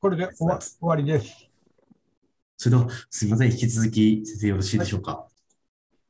[0.00, 1.48] これで終わ終わりです。
[2.56, 5.26] それでは、すみません、引き続き先生よろしいでしょうか？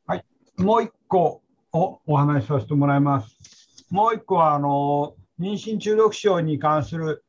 [0.06, 0.24] はい、は
[0.58, 1.42] い、もう一個
[1.72, 3.86] をお話しさせてもらいます。
[3.90, 7.24] もう一個は、あの、妊娠中毒症に関する、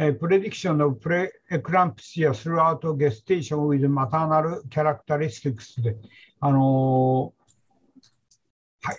[0.00, 5.96] え、プレディクションのプレエクランプシアスルアウトゲステーションウィズマターナルキャラクタリスティクスで、
[6.38, 7.34] あの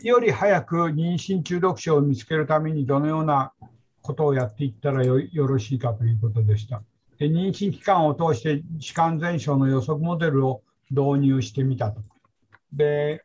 [0.02, 3.54] ー、より早く妊娠中毒症を見つけるためにどのような
[4.02, 6.84] ことをやっていったらよろしいかということでした。
[7.18, 12.02] で妊娠期間を通して歯間全症の予測モデルを導入してみたと。
[12.74, 13.24] で、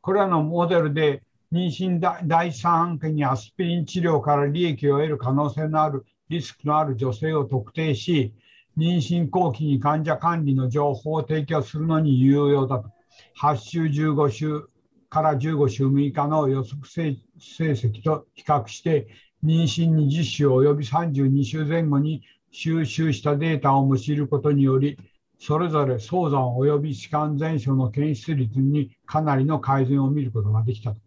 [0.00, 8.32] これらのモデルで妊娠第3半期にアスピリン治療から利益を得る可能性のあるリスクのある女性を特定し、
[8.78, 12.90] 妊娠後期に患者管理の情報を提供するのに有用だと。
[13.38, 14.62] 8週15週
[15.10, 19.08] から15週6日の予測成績と比較して、
[19.44, 24.96] 妊娠20週及び32週前後に収集したデータを用いることにより、
[25.38, 31.00] それぞれ早産及び歯間全症の検出率にかなりの改善を見ることができたと。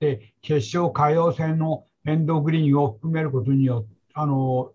[0.00, 4.72] で、結晶可用性のエンドグリーンを含めることによって、あの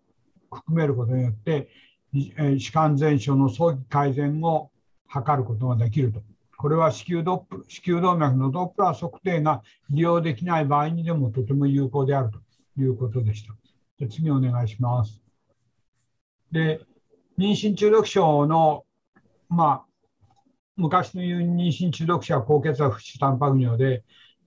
[0.52, 1.70] 含めることによって、
[2.14, 4.72] 歯間全症の早期改善を
[5.14, 6.22] 図ることができると。
[6.58, 9.62] これは子宮ドップ子宮動脈のドップラー測定が
[9.92, 12.40] 利用できない場合にでもとても有効であると。
[12.80, 13.56] いうことでした。
[14.00, 15.22] で次お願いします。
[16.52, 16.80] で、
[17.38, 18.86] 妊娠中毒症の、
[19.50, 19.86] まあ、
[20.76, 24.04] 昔の言う妊娠中毒者は高血圧不死タンパク尿で、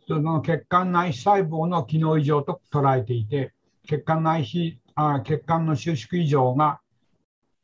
[0.06, 3.52] その血管内細胞の機能異常と捉えていて、
[3.88, 4.79] 血管内皮
[5.24, 6.80] 血管の収縮異常が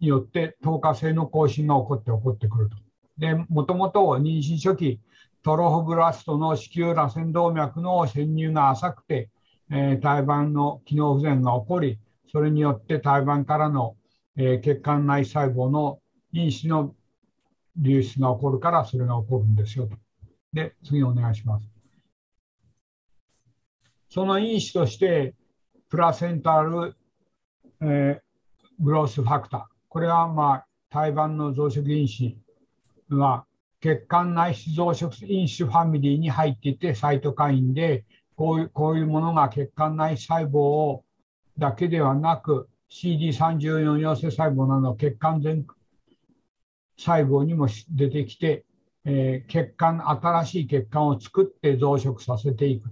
[0.01, 2.77] によって透過性の更新が起こって起こってくると。
[3.19, 5.01] で、もともと妊娠初期、
[5.43, 9.31] トロホブラストの子宮螺旋動脈の潜入が浅くて、
[9.71, 11.99] えー、胎盤の機能不全が起こり、
[12.31, 13.97] それによって胎盤からの、
[14.37, 16.01] えー、血管内細胞の
[16.33, 16.95] 因子の
[17.77, 19.97] 流出が起こるからそれが起こるんですよと。
[20.53, 21.69] で、次お願いします。
[24.09, 25.35] その因子として、
[25.89, 26.97] プラセンタル、
[27.81, 28.21] え、
[28.81, 29.65] グロースファクター。
[29.89, 32.37] これは、まあ、胎盤の増殖因子
[33.11, 33.45] は
[33.81, 38.05] 血管内質増殖因子ファミリーに入っていてサイトカインで
[38.35, 41.05] こういうこういうものが血管内細胞を
[41.59, 45.67] だけではなく CD34 陽性細胞など血管全
[46.97, 48.65] 細胞にも出てきて、
[49.05, 52.91] えー、血管新しい血管を作って増殖させていく。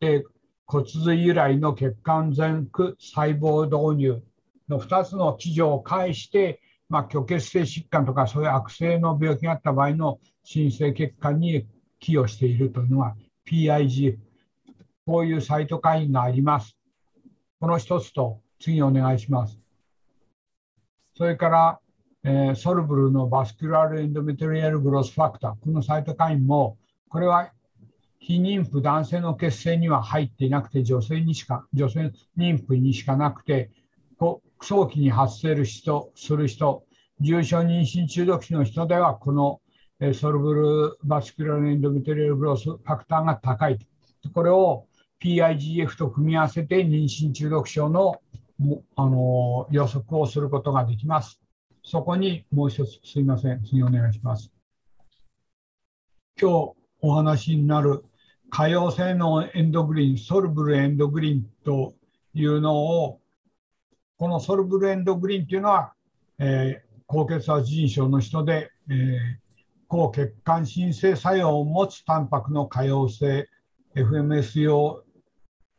[0.00, 0.24] で
[0.72, 4.22] 骨髄由来の血管全区細胞導入
[4.70, 11.66] の2つの基準を介して、まあ、虚血性疾患とかそういう悪性の病気があった場合の新生血管に
[12.00, 13.14] 寄与しているというのは
[13.46, 14.16] PIG
[15.04, 16.74] こういうサイトカインがあります。
[17.60, 19.58] この一つと次お願いします。
[21.18, 21.80] それから、
[22.24, 26.78] えー、ソルブルのバスキュラルエンドメトリアルグロスファクター、このサイトカインも、
[27.10, 27.52] これは
[28.22, 33.70] 非妊婦男性の血清には入っていなくて、女性にしか、女性妊婦にしかなくて、
[34.60, 36.84] 早期に発生る人、する人、
[37.20, 39.60] 重症妊娠中毒死の人では、この
[40.14, 43.78] ソルブルバスキュラルエンドメトリアルグロスファクターが高い。
[44.32, 44.86] これを
[45.20, 48.20] PIGF と組み合わせて妊娠中毒症の
[48.94, 51.40] あの予測をすることができます。
[51.82, 54.52] そこにもう一つすいません、次お願いします。
[56.40, 58.04] 今日お話になる
[58.54, 61.94] 可用性のエンドグリーン、ソルブルエンドグリーンと
[62.34, 63.18] いうのを、
[64.18, 65.94] このソルブルエンドグリーンというのは、
[66.38, 69.16] えー、高血圧腎症の人で、えー、
[69.88, 73.48] 抗血管新生作用を持つタンパクの可用性
[73.96, 75.02] FMS 用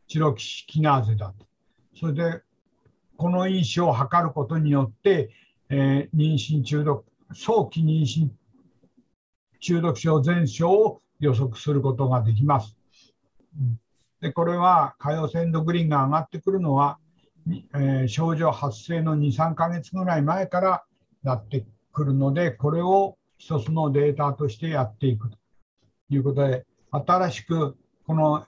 [0.07, 1.45] チロキシキナーゼだと。
[1.99, 2.41] それで
[3.17, 5.29] この因子を測ることによって、
[5.69, 7.05] えー、妊娠中毒
[7.35, 8.29] 早期妊娠
[9.59, 12.77] 中毒症前症を予測することができます。
[14.19, 16.97] でこれは可用性エンドグリーンが上がってくるのは、
[17.75, 20.83] えー、症状発生の2、3ヶ月ぐらい前から
[21.23, 25.37] やってくるので、これを一つのデータとしてやっていくと
[26.09, 28.45] いうことで、新しくこの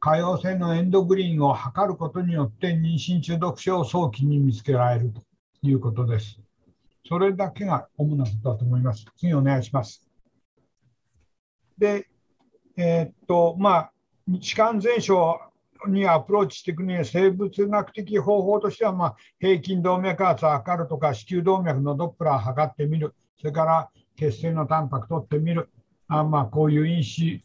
[0.00, 5.22] 可用性のエンドグリーンを測ることによって妊娠中毒症を早期に見つけられると
[5.62, 6.38] いうことです。
[7.08, 9.06] それだけが主なことだと思います。
[9.16, 10.06] 次お願いします。
[11.78, 12.08] で、
[12.76, 13.92] えー、っと、まあ、
[14.40, 15.40] 歯間全症
[15.88, 23.14] にアプローチしていくには生物学的方法としては、まあ、平均動脈圧を測るとか子宮動脈のドップラーを測ってみる。
[23.38, 25.70] それから血清のタンパク取ってみる。
[26.08, 27.42] あまあこういう因子、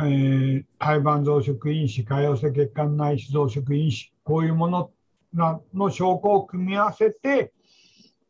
[0.00, 4.90] えー、胎盤増殖因子潰瘍性血管内視増殖因子こういうもの
[5.34, 7.52] の証拠を組み合わせて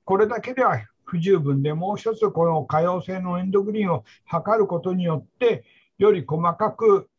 [0.05, 0.81] これだけでは
[1.13, 5.63] 不十分でもう一つこの可用性のエンドグリーンを測ることによって
[5.99, 7.11] より細かく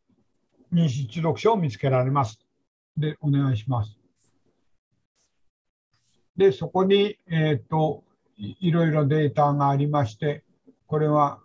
[0.72, 2.40] 妊娠中毒症を見つけられます。
[2.96, 3.96] で、お願いします。
[6.36, 8.02] で、そこに、えっ、と、
[8.36, 10.42] いろいろデータがありまして、
[10.88, 11.38] これは、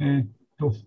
[0.00, 0.26] えっ、
[0.58, 0.86] と、す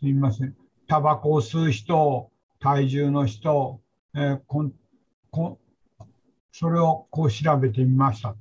[0.00, 0.56] みません。
[0.88, 3.82] タバコを吸う人、体重の人、
[4.14, 4.72] えー、こん
[5.30, 5.58] こ
[6.50, 8.34] それをこう調べてみました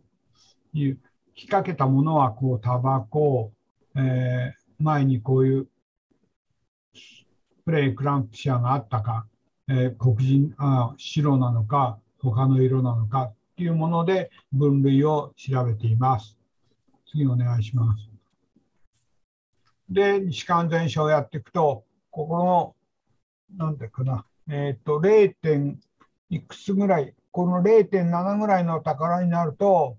[0.74, 1.00] いう。
[1.36, 3.52] 引っ掛けたものは、こう、タバコ、
[3.96, 5.68] えー、前にこういう
[7.66, 9.28] プレイクランプシアがあったか、
[9.68, 16.38] えー、黒人あ白なのか他の色なのかっていうもので分類を調べています。
[17.10, 18.10] 次お願いします。
[19.90, 22.76] で、歯間全症をやっていくと、ここの、
[23.58, 25.78] なんていうかな、えっ、ー、と、0.
[26.30, 29.98] いくつぐらい、この0.7ぐらいの宝になると、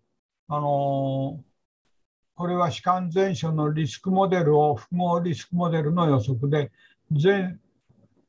[0.49, 1.45] あの、
[2.37, 6.71] これは歯間全症のリスクモデルを、複合リスクモデルの予測で、
[7.11, 7.61] 全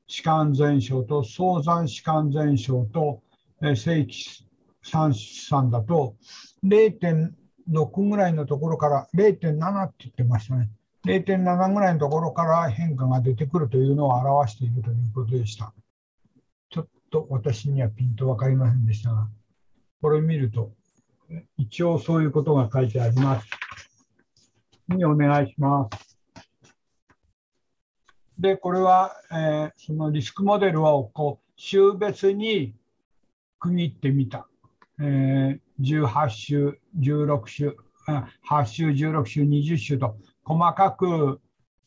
[0.08, 3.22] 歯間全症と早産歯間全症と、
[3.62, 4.48] 正規
[4.84, 6.16] 三産だと
[6.64, 10.70] 0.6ぐらいのところから0.7って言ってましたね。
[11.06, 15.74] 0.7ぐらいのところから変化が出てくるというのを表しているということでした。
[16.70, 19.28] ちょっと私にはピンと分かりませんでしたが、
[20.02, 20.72] これを見ると、
[21.58, 23.48] 一応そういうことが書いてあります。
[24.90, 26.18] 次お願いします。
[28.40, 32.76] で、これは、えー、そのリスクモデルをこう週別に
[33.60, 34.48] 区切ってみた。
[35.00, 37.78] えー、18週、16週、
[38.50, 41.40] 8週、16週、20週と細かく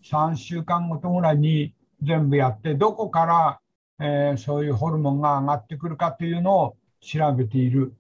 [0.05, 3.61] 3週間ごとぐらいに全部やって、どこから、
[4.01, 7.95] えー、そういうホルモンが上がってくるかというのを調べている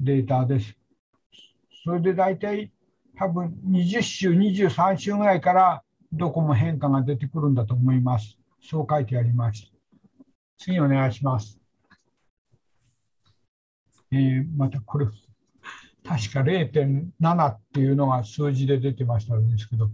[0.00, 0.76] データです。
[1.86, 2.72] それで大体
[3.16, 8.36] 多分20週、23週ぐらいからどこも変化が出てくるんだと思います。
[8.60, 9.70] そう書いてあります。
[10.58, 11.60] 次お願いします。
[14.10, 15.06] えー、またこれ、
[16.02, 19.88] 確か0.7っていうのが数字で出てましたんですけど、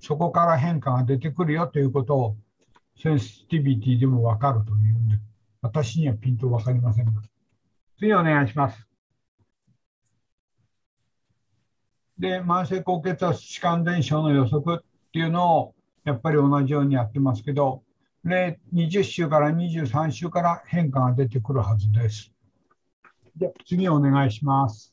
[0.00, 2.36] そこから変化が出てくるよということを
[3.02, 5.16] センシティビティでも分かるというんで、
[5.62, 7.22] 私にはピンと分かりませんが。
[7.98, 8.87] 次お願いします。
[12.18, 17.82] で、慢性高血圧歯間伝症の予測っていうのをやっぱり同じようにやってますけど
[18.24, 22.32] で、20週から23週から変化が出てくるはずです。
[23.36, 24.92] で次お願いします。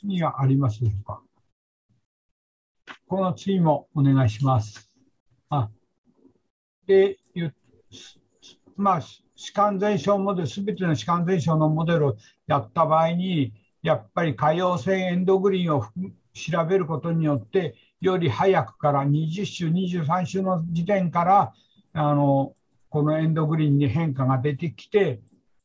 [0.00, 1.22] 次がありますでしょうか？
[3.06, 4.90] この次もお願いします。
[5.50, 5.68] あ
[6.86, 7.18] で、
[8.76, 13.52] まあ、歯間全症モデル、すべての歯間全症のモデルをやった場合に、
[13.82, 15.86] やっぱり可用性エンドグリーンを
[16.32, 21.52] 調べることによって、より早くから20週、23週の時点から
[21.92, 22.54] あの
[22.90, 25.20] このエンドグリーンに変化が出てきて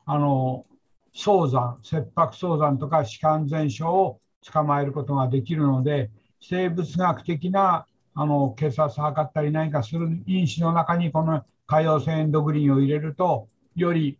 [0.05, 0.65] あの
[1.13, 4.19] 早産、切迫早産とか歯間全症を
[4.51, 6.09] 捕まえることができるので
[6.41, 7.85] 生物学的な
[8.15, 14.19] あの血圧測ったり何かする因子の中にこの可用性エンドグリーンを入れるとより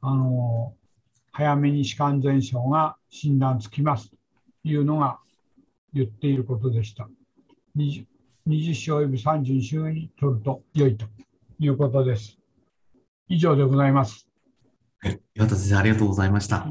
[0.00, 0.74] あの
[1.36, 4.08] 早めに歯間全症が診断つきます
[4.62, 5.18] いうのが
[5.92, 7.08] 言っていることでした。
[7.76, 8.06] 20,
[8.46, 11.06] 20週および32週に取ると良いと
[11.58, 12.38] いうことです。
[13.28, 14.28] 以上でございます。
[15.00, 16.68] はい、岩田先生、ありがとうございました。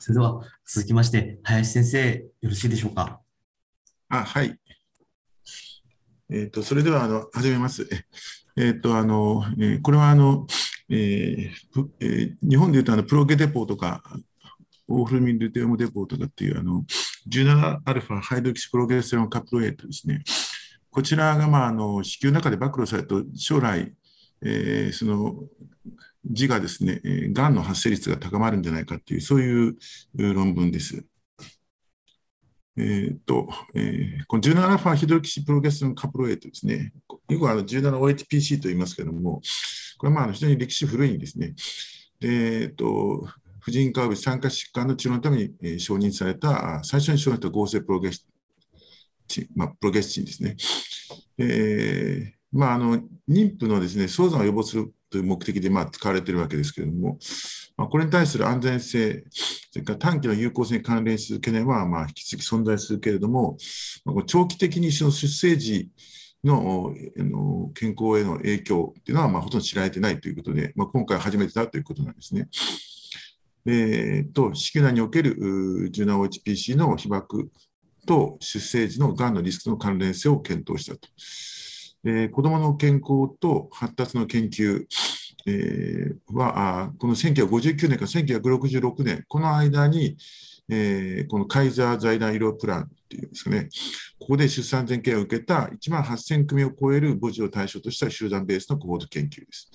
[0.00, 3.20] それでは続きまして、林先生、よろしいでしょうか？
[4.08, 4.58] あはい。
[6.30, 7.88] えーと、それではあの始めます。
[8.56, 10.48] えーとあのえー、これはあの、
[10.94, 14.02] えーえー、日本でいうとあのプロゲデポとか、
[14.88, 16.84] オーフルミンルテオムデポとかっていうあの
[17.30, 20.22] 17α ハイドキシプロゲステロンカプロエイトですね。
[20.90, 23.94] こちらが、まあ、あの子宮の中で暴露されると将来、
[24.42, 25.34] えー、その
[26.26, 27.00] 字がですね、
[27.32, 29.76] がんの発生率が高まるんじゃないかっていう、そういう
[30.14, 31.02] 論文です。
[32.76, 36.92] えーとえー、この 17α ヒドロキシプロゲステロンカプロエイトですね。
[37.30, 39.40] 以後は 17OHPC と言いますけれども、
[40.02, 41.54] これはまあ非常に歴史古いんですね。
[42.18, 42.28] で
[42.62, 43.24] えーと、
[43.60, 48.26] 婦人科及び酸化疾患の治療のために、え、承認された、最初に承認された合成プロゲス
[49.28, 50.56] チン、まあ、プロゲスチンですね。
[51.38, 57.18] えーまあ、あの妊婦のですね早産を予防するという目的でまあ使われているわけですけれども、
[57.76, 59.24] まあ、これに対する安全性、
[59.70, 63.56] それから短期の有効性に関連する懸念はまあ引き続き存在するけれども、
[64.04, 65.88] まあ、長期的にその出生時
[66.44, 72.48] のの健康への影響というのはまあほとんど知られていないということで、まあ、今回初めてだということなんですね。
[73.64, 77.50] えー、と子宮内における柔軟 OHPC の被爆
[78.06, 81.08] と出生時のがんのリスクの関連性を検討したと。
[82.04, 84.84] えー、子どもの健康と発達の研究、
[85.46, 90.16] えー、は、この1959年から1966年、この間に、
[90.70, 93.68] えー、このカイザー財団医療プランっていうんですかね、
[94.18, 99.70] ここで出産前ケアを受けた1万8000組を超える母児を対象とした集団ベースのコホート研究です。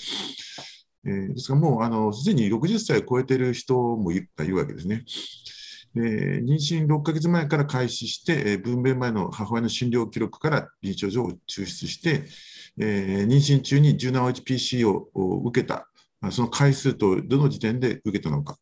[1.05, 5.03] えー、ですからもう、すでに60歳を超えてる人もいるわけですね。
[5.95, 12.25] え妊娠6ヶ月前から開始して、え分娩前の母親の診療記録から臨床上を抽出して、
[12.79, 15.09] え妊娠中に柔軟 HPC を
[15.45, 15.87] 受けた、
[16.31, 18.57] その回数とどの時点で受けたのか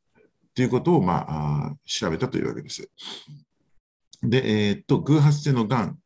[0.56, 2.89] ということを、まあ、調べたというわけです。
[4.24, 5.99] で、えー、っと偶発性のがん、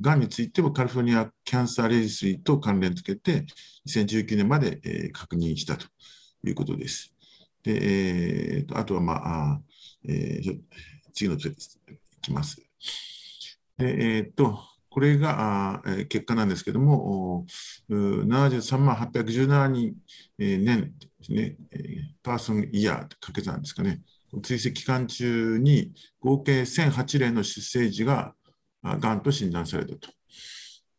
[0.00, 3.44] がんについてもカリフォルニアキャンサーレジスリーと関連付けて、
[3.88, 5.86] 2019年まで、えー、確認したと
[6.44, 7.12] いうことです。
[7.64, 9.14] で、えー、とあとは、ま
[9.54, 9.60] あ、
[10.04, 10.58] えー、
[11.12, 11.54] 次の図い
[12.22, 12.62] きます。
[13.76, 14.60] でえー、っと、
[14.98, 17.46] これが結果なんですけども、
[17.88, 19.94] 73万817人、
[20.36, 21.56] 年ですね、
[22.20, 24.00] パーソンイヤーって掛け算ですかね、
[24.42, 28.34] 追跡期間中に合計1008例の出生時が
[28.82, 30.08] がんと診断されたと。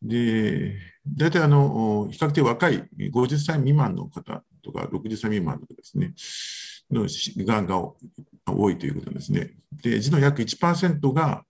[0.02, 6.14] で、大体あの比較的若い50歳未満の方とか60歳未満の方ですね、
[6.90, 7.06] の
[7.46, 7.84] がんが
[8.48, 9.50] 多いということですね。
[9.84, 11.44] で、字の約1%が、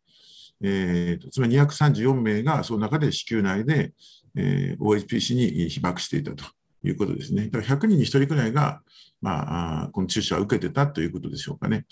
[0.62, 3.94] えー、つまり234名がその中で子宮内で、
[4.36, 6.46] えー、OHPC に被爆していたと
[6.84, 7.48] いうことですね。
[7.48, 8.82] だから100人に1人くらいが、
[9.22, 11.86] まあ、この注射を受けてたということでしょうかね。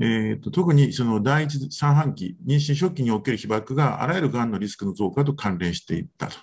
[0.00, 6.36] えーと、特にその第一三半期、妊娠初期における被爆があらゆるがんのリスクの増加と関連していったと。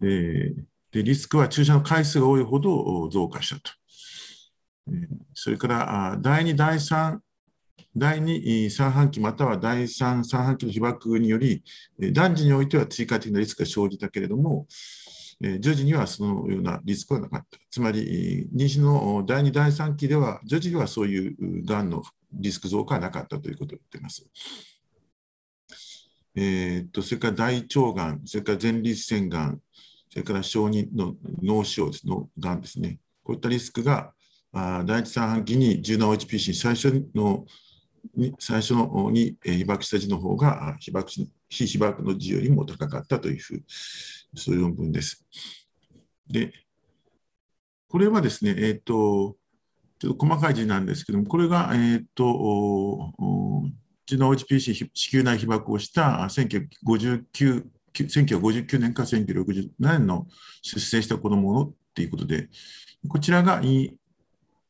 [0.00, 3.72] でリスクは注射の回数が多いほど増加したと。
[5.34, 7.18] それから第2、第3、
[7.94, 11.62] 第2三半期または第3三半期の被爆により、
[12.12, 14.66] 男児においては追加的なリスクが生じたけれども、
[15.40, 17.58] 女児にはそのようなリスクはなかった。
[17.70, 21.28] つまり、妊娠の第2、第3期では、女児にはそうい
[21.60, 24.24] うがんのリスク増加はなかったということを言っています。
[26.34, 29.60] えー、とそれから大腸がん、それから前立腺がん、
[30.08, 32.98] それから小児の脳腫瘍のがんですね。
[33.22, 34.12] こういったリスクが
[34.52, 37.46] あ第一三半期に柔軟 HPC 最初の
[38.38, 41.10] 最初のに被爆した時の方が被爆
[41.48, 43.62] 非被爆の時よりも高かったというふう
[44.34, 45.24] そういう論文です。
[46.26, 46.52] で、
[47.88, 49.36] これはですね、えっ、ー、と、
[49.98, 53.12] ちょっと細かい字なんですけども、これが、えっ、ー、と、
[54.06, 60.26] ジノ HPC 子宮内被爆をした1959 1959年か1960年の
[60.62, 62.48] 出生した子どものっていうことで、
[63.08, 63.60] こちらが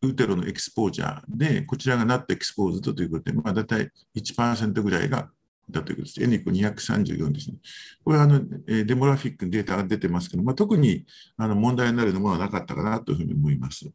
[0.03, 5.31] ウテロのエクスポージャーで、こちらがナットエクスポーズドということで、まあ、大体1%ぐらいが
[5.71, 6.23] だということです。
[6.23, 7.57] N イコ234ですね。
[8.05, 11.05] これはあのデモラフィックのデータが出てますけど、まあ、特に
[11.37, 13.91] あの問題になるようなものはなかったかなというふうに思います。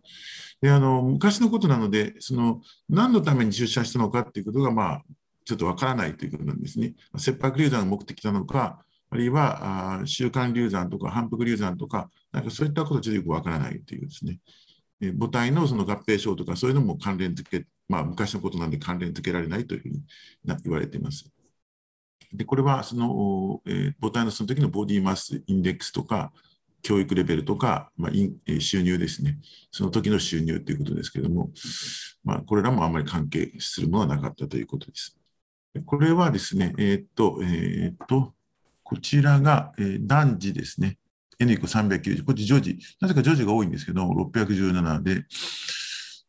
[0.61, 5.01] であの昔のことなので、その何のために注射したのかということが、まあ、
[5.45, 6.93] ちょっとわからないということなんですね。
[7.17, 14.39] 切迫流産が目的なのか、あるいはあ週間流産とか反復流産とか、なんかそういったことはちょっとよくわからないというですね。
[14.99, 20.03] 母体のその合併症とかそういうのも関連付けまあ、昔のことなんで関連付けられないというふうに
[20.63, 21.31] 言われています。
[22.33, 26.33] で、これはその、えー、母体のその時のボディマスインデックスとか、
[26.83, 29.39] 教育レベルとか、まあ、収入ですね。
[29.71, 31.49] その時の収入ということですけれども、
[32.23, 35.17] まあ、これらもあまり関係するものはなかったということです。
[35.85, 38.33] これはですね、えー、っと、えー、っと、
[38.83, 40.97] こちらが、えー、男児ですね。
[41.39, 42.23] N イコ390。
[42.23, 42.77] こっち女児。
[42.99, 45.25] なぜか女児が多いんですけど、617で、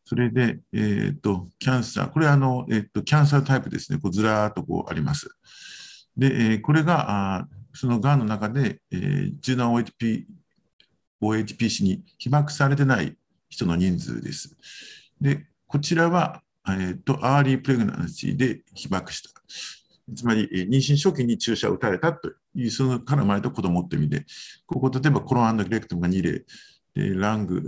[0.04, 2.10] それで、えっ、と、キャンサー。
[2.10, 3.98] これあの、えっ、と、キャンサータイプですね。
[3.98, 5.28] こうずらーっとこうあります。
[6.16, 10.24] で、えこれが、あそのがんの中で、えー、17 OHP、
[11.22, 13.16] OHPC に被曝されてない
[13.50, 14.56] 人の人数です。
[15.20, 19.30] で、こちらは、えっ、と、 early pregnancy で被曝した。
[20.16, 22.32] つまり、妊娠初期に注射を打たれたと、
[22.70, 24.24] そのから生まれた子供って意味で、
[24.66, 26.44] ここ、例えば colon rectum が2例、
[26.94, 27.62] で lung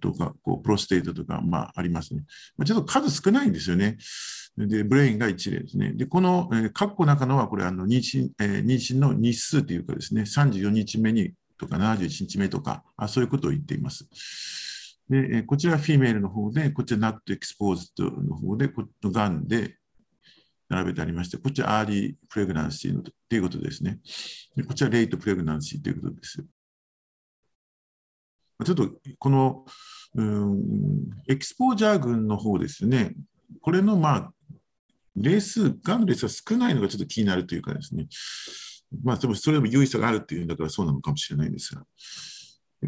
[0.00, 2.24] とかこう prostate とか、まあ、ありますね。
[2.58, 3.96] まあ、ちょっと数少ないんですよね。
[4.58, 5.92] で、 brain が1例ですね。
[5.92, 14.06] で、この、えー、括弧の中のは、これ、あの妊娠、えー、妊娠の日数というかですね、34日目にとか71日目とか、あそういうことを言っています。
[15.08, 19.76] で、えー、こちら female の方で、こちら not exposed の方で、こがんで
[20.68, 24.00] 並べてありまして、こっちは early pregnancy のということですね。
[24.56, 26.44] でこちら late pregnancy ということです。
[28.64, 29.64] ちょっとこの、
[30.14, 33.14] うん、エキスポージャー群の方ですね、
[33.60, 34.32] これのまあ、
[35.14, 38.06] レース、がんのレースが少ないのがちょっと気になるというかですね、
[39.02, 41.82] まあ、でもそれでも優位さがあるっていうんだからそうなのかもしれないんですが、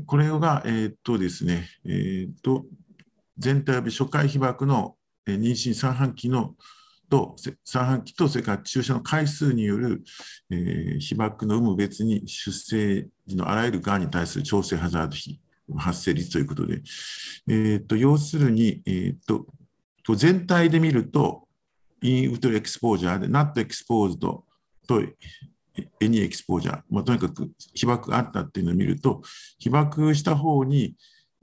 [0.07, 2.65] これが、えー、っとですね、えー、っと、
[3.39, 6.55] 全体初回被爆の妊娠三半期の
[7.09, 10.03] と三半期とそれから注射の回数による、
[10.51, 15.41] えー、被爆の有無別に出生時のあらゆるがんに対する調整ハザード比
[15.77, 16.81] 発生率ということで、
[17.49, 19.47] えーと、要するに、えーと、
[20.15, 21.47] 全体で見ると、
[22.01, 24.45] インウトエクスポージャーで、ナットエクスポーズド
[24.87, 25.03] と
[26.01, 29.23] エニエクスポージャー、まあ、とにかく被爆あったっていうのを見ると、
[29.59, 30.95] 被爆した方に、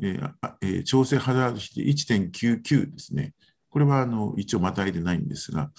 [0.02, 3.34] えーえー、調整ハザード比で1.99ですね。
[3.76, 5.70] これはあの一応またいでないんですが、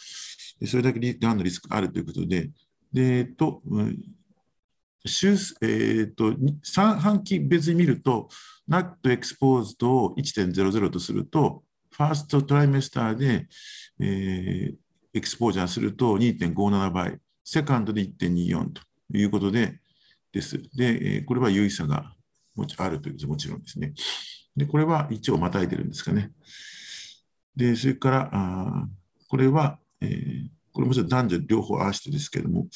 [0.67, 2.51] それだけがんのリスクがあるということで、
[2.93, 3.63] でと
[5.07, 5.31] 週
[5.63, 8.29] えーと、三半期別に見ると、
[8.69, 13.49] NAT エクスポーズドを1.00とすると、ファーストトライメスターで、
[13.99, 14.75] えー、
[15.15, 18.83] エクスポージャーすると2.57倍、セカンドで1.24と
[19.17, 19.81] いうことで
[20.33, 20.61] です。
[20.75, 22.13] で、これは優位差が
[22.77, 23.95] あるということもちろんですね。
[24.55, 26.33] で、これは一応またいでるんですかね。
[27.57, 28.89] で、それから、あ
[29.29, 32.67] これは、えー、これもちろん男女両方合わせてですけれども、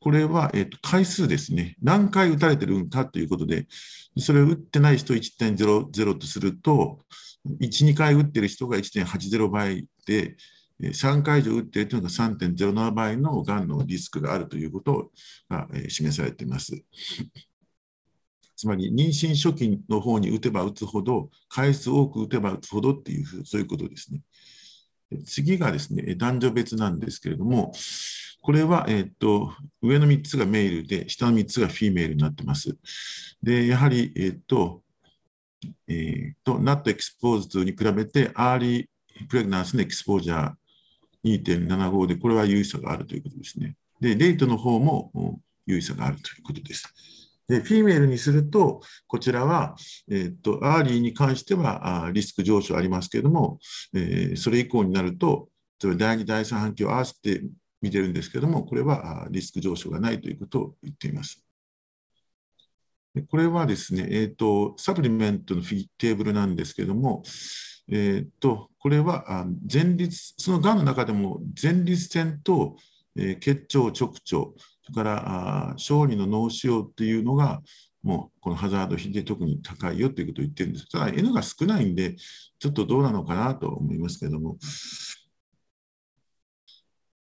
[0.00, 1.76] これは、えー、と回数ですね。
[1.82, 3.66] 何回打たれてるんかということで、
[4.18, 6.98] それを打ってない人1.00とすると、
[7.60, 10.36] 1、2回打ってる人が1.80倍で、
[10.80, 15.12] 3回以上打っているというのが3.07倍のがんのリスクがあるということ
[15.48, 16.82] が示されています。
[18.62, 24.20] つまり、妊娠初期の方に打てば打つほど、回数多く打てば打つほどっていう、そういうことですね。
[25.26, 27.72] 次がですね、男女別なんですけれども、
[28.40, 29.52] これは、えっと、
[29.82, 32.76] 上の3つが male で、下の3つが female になってます。
[33.42, 34.84] で、やはり、えっと、
[35.88, 38.86] えっと、not exposed に比べて、early
[39.28, 40.52] pregnancy の exposure
[41.24, 43.74] 2.75で、これは有意差があるということですね。
[44.00, 47.21] で、 late の方も有意差があるということです。
[47.48, 49.74] で、 female にすると、こちらは、
[50.10, 53.58] えっと、 early に関してはリスク上昇ありますけれども、
[53.94, 55.48] えー、それ以降になると、
[55.80, 57.42] 第2、第3半期を合わせて
[57.80, 61.44] 見てるんですけれども、これはリスク上昇がないということを言っています。
[63.28, 67.22] これはですね、えーと、サプリメントのフィテーブルなんですけれども、
[67.90, 72.76] えーと、これは前立、そのがんの中でも前立腺と、
[73.16, 77.62] えー、結腸、直腸、それから小児の脳腫瘍っていうのが、
[78.02, 80.88] もうこのハザード比で特に高いよということを言ってるんです。
[80.88, 82.16] ただ N が少ないんで、
[82.58, 84.58] ちょっとどうなのかなと思いますけれども、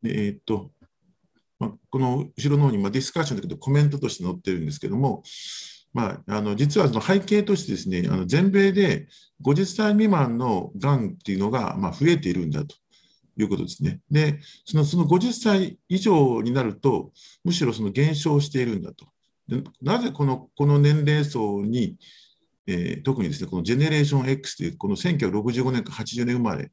[0.03, 0.71] でえー、っと、
[1.59, 5.23] まあ、この後ろの方に、まあ、ディスカッションだけどコメントとして載ってるんですけども、
[5.93, 9.09] まあ、あの実はその背景としてですね、あの全米で
[9.43, 12.77] 50歳未満のがんっていうのがまあ増えているんだと
[13.41, 14.01] いうことですね。
[14.11, 17.13] で、そのその50歳以上になると、
[17.45, 19.07] むしろその減少しているんだと。
[19.49, 21.97] でなぜこのこの年齢層に、
[22.67, 26.71] えー、特にですね、このジェネレーション X という、この1965年か80年生まれ、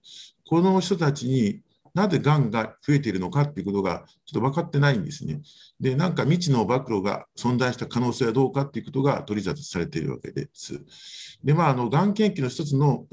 [0.47, 1.61] この人たちに
[1.97, 5.39] なぜがんが増えているのかということがちょっと分かってないんですね。
[5.79, 10.79] で、なんか未知の暴露が存在した可能性はどうかということが取り沙汰されているわけです。
[11.43, 13.07] で、まあ、あのがん研究の一つの、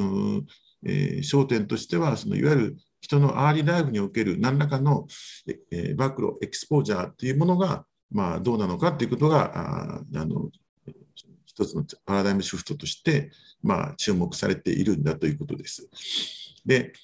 [0.85, 5.07] えー、焦点としては、そのいわゆる人のアーリーライフにおける何らかの、
[5.71, 10.49] えー、暴露、エクスポージャーというものが、まあ、どうなのかということが、ああの
[11.45, 13.31] 一つのパラダイムシフトとして、
[13.63, 15.87] まあ、注目されているんだということです。
[16.65, 16.95] で、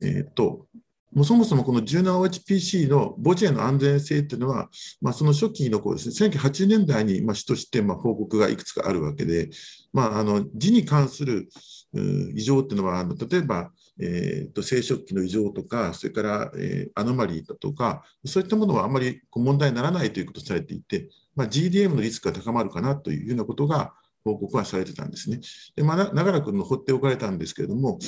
[0.00, 0.66] えー、っと、
[1.12, 4.70] もうそもそもこの 17OHPC の母地への安全性というのは、
[5.02, 9.50] まあ、その初期の頃ですね、1980年代にまあ主としてまあ報告がいくつかあるわけで、
[9.92, 11.48] まあ、あの字に関する
[12.34, 13.70] 異常っていうのは、あの例えば、
[14.00, 25.40] えーと、生殖器の異常とか、それから、えー、アノマリーだとか、そういったものはあまり問題にならないということされていて、まあ、GDM のリスクが高まるかなというようなことが報告はされてたんですね。
[25.76, 27.98] でまあ、長らく放っておかれたんですけれども、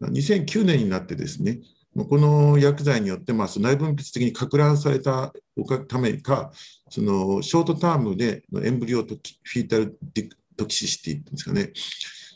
[0.00, 1.60] 2009年になってですね、
[1.96, 5.32] この薬剤によって、まあ、内分泌的にか乱された
[5.86, 6.50] ためか、
[6.90, 9.98] そのショートタームでのエンブリオとフィータル
[10.56, 11.72] トキシシティですかね、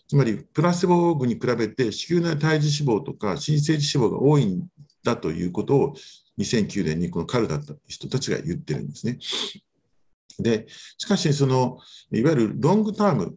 [0.08, 4.66] つまりプラセボ群に比べて子宮内胎児脂肪とか新生児脂肪が多いん
[5.04, 5.94] だということを
[6.38, 9.18] 2009年にこのカルだった人たちが言ってるんですね。
[10.38, 11.78] で、しかし、その
[12.12, 13.36] いわゆるロングターム、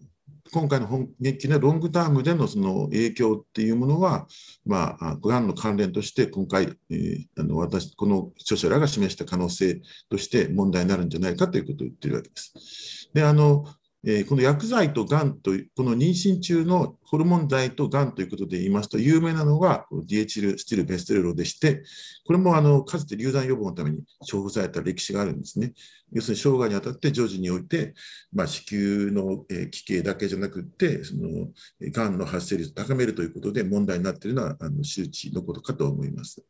[0.54, 4.28] 今回の本研究のロングタームでのその影響っていうものは、
[4.66, 13.10] まあ、がんの関連として、今回、えー、あの私、この著者らが示した可能性として問題になるんじゃないかということを言ってるわけです。
[13.14, 13.66] で、あの、
[14.04, 21.84] えー、この薬剤とがんと、この妊娠中のホルモン剤とがんということで言いますと、有名なのが DHL スティルベステルロでして、
[22.26, 25.74] これもあのかつて流産予防のために処方された歴史があるんですね。
[26.12, 27.94] 要するに生涯にあたって常時において、
[28.34, 31.50] まあ、子宮の奇形だけじゃなくて、その
[31.92, 36.44] がんの発生率を高めるということで問題になっているのはあの周知のことかと思います。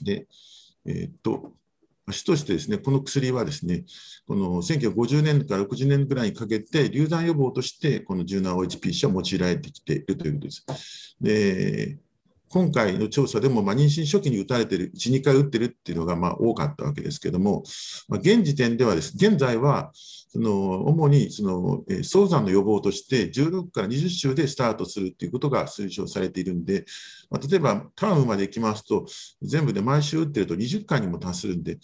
[0.00, 0.28] で、
[0.86, 1.54] えー、っと、
[2.12, 3.84] 主としてですね、この薬はですね、
[4.26, 11.16] この1950年から60年ぐらいにかけて、流産予防として、この 17OHPC は用いられてきているということです。
[11.20, 11.98] で
[12.52, 17.62] 今回の調査でも、まあ、妊娠初期に打たれている、1、2回打ってるっていうのがまあ多かったわけですけども、
[18.08, 19.92] まあ、現時点ではです、現在は、
[20.32, 26.84] その主にその、えー、早産の予防として16から20週でスタートするということが推奨されているんで、
[27.30, 29.06] まあ、例えばタームまで行きますと、
[29.42, 31.78] 全部で毎週打ってると20回にも達するんで、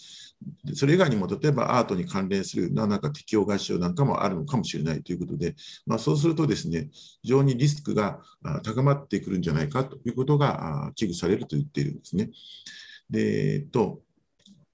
[0.74, 6.88] それ以外にも例えばアートに関連する何らか適応合唱なんかもあるのかもしれないということで、まあ、そうするとですね、
[7.22, 8.20] 非常にリスクが
[8.62, 12.30] 高まってくるんじゃないかということが危惧されると言っているんですね。
[13.10, 14.02] でえっと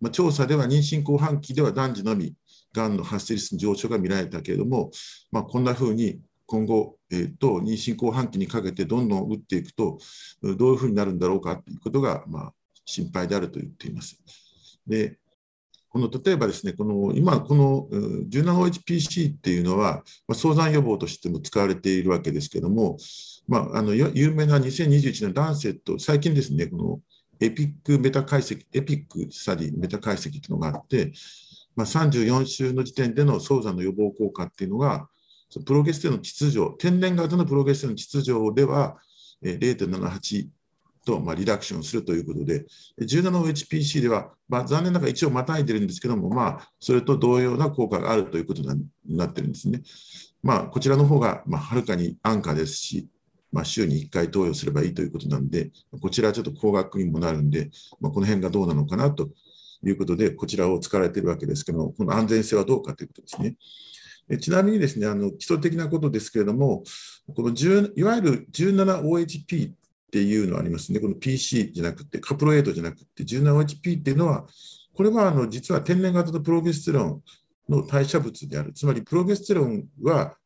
[0.02, 2.34] まあ、調査では妊娠後半期では男児のみ
[2.74, 4.90] がんの発生率の上昇が見られたけれども、
[5.30, 9.98] まあ、こんなふうに今後、えーと、妊娠後半期にかけてどんどん打っていくと、
[10.42, 12.52] どういうふうになるんだろうかということが、まあ、
[12.84, 14.18] 心配であると言っています。
[14.86, 15.18] で
[15.88, 17.86] この例えばですね、この今、この
[18.30, 22.96] 17OHPC っていうのは、まあ、早産予防としても使われているわけですけれども、
[23.46, 27.00] まあ、あの有名な2021年ランセット、最近ですね、この
[27.40, 31.12] エピックメタ解析、エピックスタディメタ解析というのがあって、
[31.76, 35.08] まあ、34週の時点での早産の予防効果っていうのが、
[35.66, 38.96] プロゲステロン膣錠、天然型のプロゲステロン膣錠では
[39.42, 40.48] 0.78
[41.04, 42.64] とまあ reduction するということで、
[43.00, 49.82] 17HPC では、まあ、残念ながら一応またいでるんですけども、まあ、それと同様な効果があるということになってるんですね。
[50.42, 53.08] まあ、こちらの方がまあはるかに安価ですし、
[53.52, 55.70] まあ、週に1回投与すればいいということなんで、
[56.00, 57.70] こちらはちょっと高額にもなるんで、
[58.00, 59.30] まあ、この辺がどうなのかなと
[59.84, 63.56] いうことで、こちらを使われているわけですけどこの安全性はどうかということですね。
[64.38, 66.84] ちなみにですね、あの基礎的なことですけれども、
[67.34, 69.74] このいわゆる 17OHP っ
[70.10, 74.46] ていうのがありますね、この PC じゃなくて、カプロエイトじゃなくて、17OHP っていうのは、
[74.94, 77.22] これはあの実は天然型のプロゲステロン
[77.68, 78.72] の代謝物である。
[78.72, 80.36] つまり、プロゲステロンは、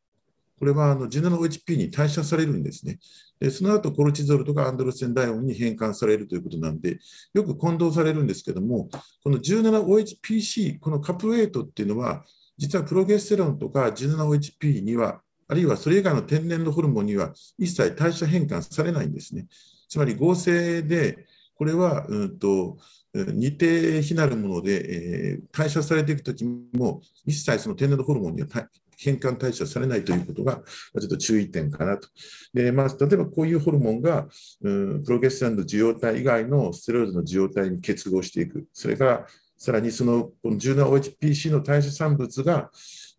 [0.59, 2.99] これはあの 17OHP に代謝されるんですね。
[3.39, 6.99] でその後コルチゾールとかアンドロステンダイオンに変換されるということなんで、
[7.35, 8.89] よく混同されるんですけども、
[9.23, 12.25] この 17OHPC、このカプレートっていうのは、
[12.57, 19.47] 実はプロゲステロンとか 17OHP には、あるいはそれ以外の天然のホルモンには一切代謝変換されないんですね。
[19.89, 22.79] つまり合成で、これは、うんと、
[23.15, 28.49] 似て非なるもので、えー、代謝されていくときも、一切その天然のホルモンには
[28.97, 32.09] 変換代謝されないということが、ちょっと注意点かなと。
[32.53, 34.27] でまあ、例えばこういうホルモンが、
[34.63, 38.67] うん、プロゲステロンの受容体以外のステロイドの受容体に結合していく。
[38.73, 39.27] それから
[39.59, 42.71] さらにそのこの 17OHPC の代謝産物が、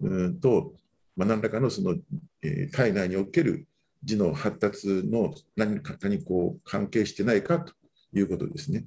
[0.02, 0.74] うんと
[1.16, 1.96] まあ、何らかのその、
[2.44, 3.68] えー、体内における
[4.04, 7.74] 字の発達の何かにこう関係してないかと
[8.14, 8.86] いうことですね。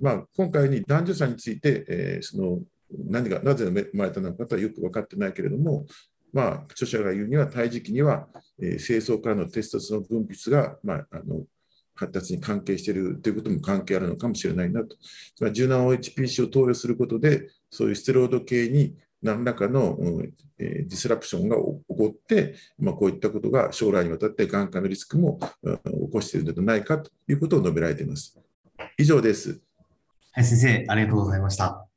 [0.00, 2.60] まあ、今回に男女差について、えー、その
[3.06, 5.86] 何がなぜ生まれたのかとはよく分かってないけれども、
[6.32, 8.28] まあ、著者が言うには、胎児期には、
[8.60, 11.44] えー、精巣からのテストステロン分泌が、まあ、あの
[11.94, 14.96] 発達に関係しているということも関係あるのかもしれないなと。
[15.40, 21.80] ま柔軟 OHPC を投与することで、そういうステロイド系に何らかの、うんえー、 disruption が起こ
[22.10, 28.38] って、まあ、こういったことが将来にわたってがん化のリスクも、うん、起こしているのではないかということを述べられています。
[28.98, 29.60] 以上です。
[30.32, 31.91] はい、先生、ありがとうございました。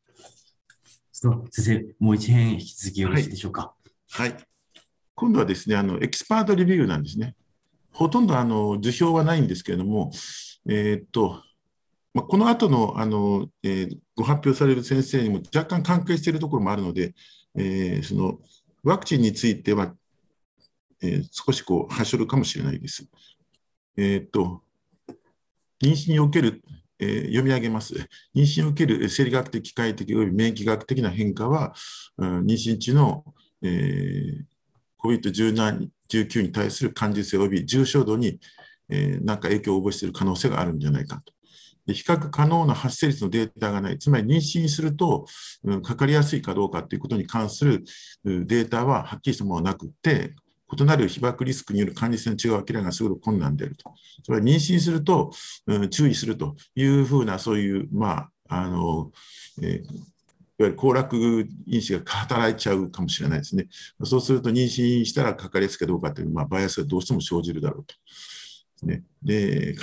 [1.16, 3.74] 先生、もう一編引き続きよろしいでしょうか。
[4.12, 4.44] はい、はい、
[5.16, 7.36] 今度はですね、あの expert review なんですね。
[7.94, 10.12] ほとんどあの図表はないんですけれども、
[10.68, 11.42] えー、っと、
[12.14, 17.16] まあ、この後のあの、えー、ご発表される先生にも若干関係しているところもあるので、
[17.56, 18.40] えー、その
[18.84, 19.96] ワクチンについては、
[21.02, 23.08] え、少しこう、はしょるかもしれないです。
[23.96, 24.64] えっと、
[25.82, 26.62] 妊娠における、
[27.00, 27.94] えー、読み上げます。
[28.36, 31.74] 妊娠における生理学的、機械的および免疫学的な変化は、
[32.18, 33.24] うん、妊娠中の、
[33.62, 34.44] えー、
[35.04, 38.40] COVID-19 19に対する感受性及び重症度に、
[38.90, 41.34] えー、なんか影響を及ぼしている可能性があるんじゃないかと。
[41.88, 45.28] で比較可能な発生率のデータがない、つまり妊娠すると、
[45.64, 47.84] うん、かかりやすいかどうかということに関する
[48.24, 50.34] データははっきりしたものはなくて、
[50.72, 53.94] 異なる被爆リスクによる管理性の違いを明らかにする困難であると。
[54.24, 55.32] つまり妊娠すると、
[55.68, 59.12] うん、注意するというふうな、そういう、まあ、あの、
[59.62, 60.16] えー
[60.58, 63.68] いわゆる行楽因子が働いちゃうかもしれないですね。
[64.04, 68.86] そうすると妊娠したらかかりやすいかどうかという、まあ、バイアスがどうしても生じるだろうと。
[68.86, 69.76] ね、で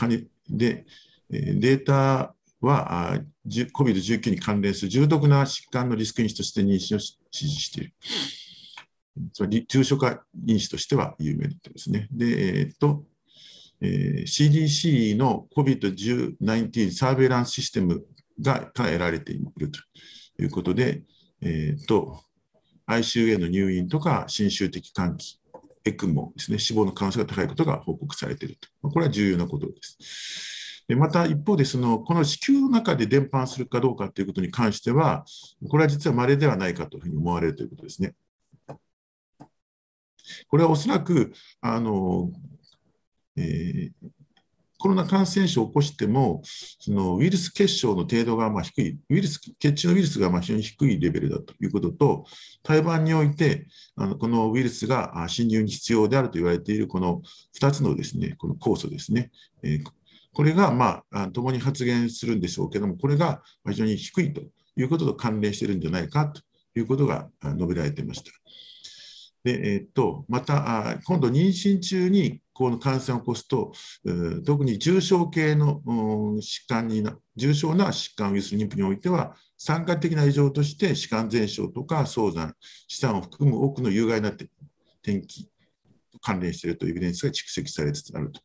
[0.48, 0.86] で
[1.30, 7.92] データは COVID-19 に関連する重篤な疾患のリスク因子として妊娠を支持している。
[9.32, 12.08] つまり重症化因子としては有名ですね。
[12.10, 13.04] で、えー、っと、
[13.80, 18.04] えー、CDC の COVID-19 サーベイランスシステム
[18.40, 19.78] がから得られていると。
[20.40, 21.02] いうことで、
[21.40, 22.20] えーと、
[22.86, 25.40] ICU への入院とか、侵襲的換気、
[25.84, 28.88] エクモですね、死亡の可能性が高いことが報告されていると。
[28.88, 30.84] これは重要なことです。
[30.88, 35.24] でまた一方でその、この子宮の中で伝播するかどうかということに関しては、
[35.68, 38.14] これは実は稀ではないかというふうに思われるということですね。
[40.48, 42.30] これはおそらく、あの
[43.36, 44.10] えー、
[44.82, 52.24] コロナ感染症を起こしても、そのウイルス結晶の程度がま低い、ウイルス血中のウイルスがま非常に低いレベルだということと、
[52.64, 57.22] 胎盤において、あのこのウイルスが侵入に必要であると言われているこの
[57.60, 59.30] 2つのですね、この酵素ですね、
[59.62, 59.84] えー、
[60.32, 64.42] これがまあ共に発現するんでしょうけども、これが非常に低いと
[64.76, 66.42] いうことと関連しているんじゃないかと
[66.74, 68.32] いうことが述べられていました。
[69.44, 73.72] でえ、っとまた、今度、妊娠中にこの感染を起こすと、
[74.46, 75.82] 特に重症系の
[76.36, 82.54] 疾患にな、重症な疾患ウイルス妊婦においては、参加的な異常として、弛緩前症とか早産、
[82.86, 84.48] 資産を含む多くの有害な転
[85.22, 85.48] 機
[86.12, 88.40] と関連しているというエビデンスが蓄積されつつあると。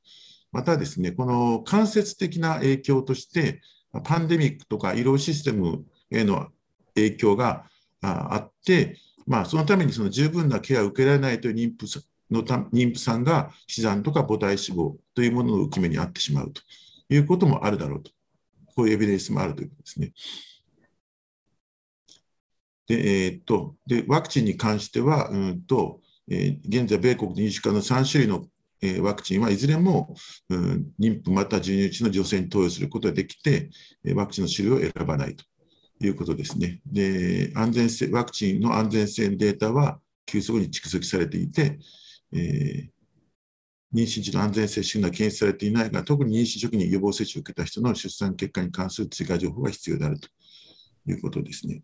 [0.52, 3.62] またですね、この間接的な影響として、
[4.04, 6.48] パンデミックとか医療システムへの
[6.96, 7.66] 影響が
[8.02, 11.86] あって、まあ、そのためにその十分なケアを受けられないという妊婦
[12.32, 16.62] の妊婦さんが死産とか母体死亡というものの受け目に遭ってしまうと
[17.10, 18.12] いうこともあるだろうと。
[18.78, 20.14] こういうエビデンスもあるということですね。
[22.88, 26.00] で、えー、っとでワクチンに関しては、うんと
[26.30, 28.46] えー、現在、米国で2種の3種類の、
[28.82, 30.16] えー、ワクチンはいずれも、
[30.50, 33.70] うん、妊婦または授乳中の女性に投与することができて、
[34.14, 35.44] ワクチンの種類を選ばないと
[36.00, 36.80] いうことですね。
[36.86, 41.80] で、安全性、ワクチンの安全性データは急速に蓄積されていて、
[42.34, 50.28] えー、妊娠時の安全性診断が検出されていないが、特に妊娠初期に予防接種を受けた人の出産結果に関する追加情報が必要であると
[51.08, 51.82] いうことですね。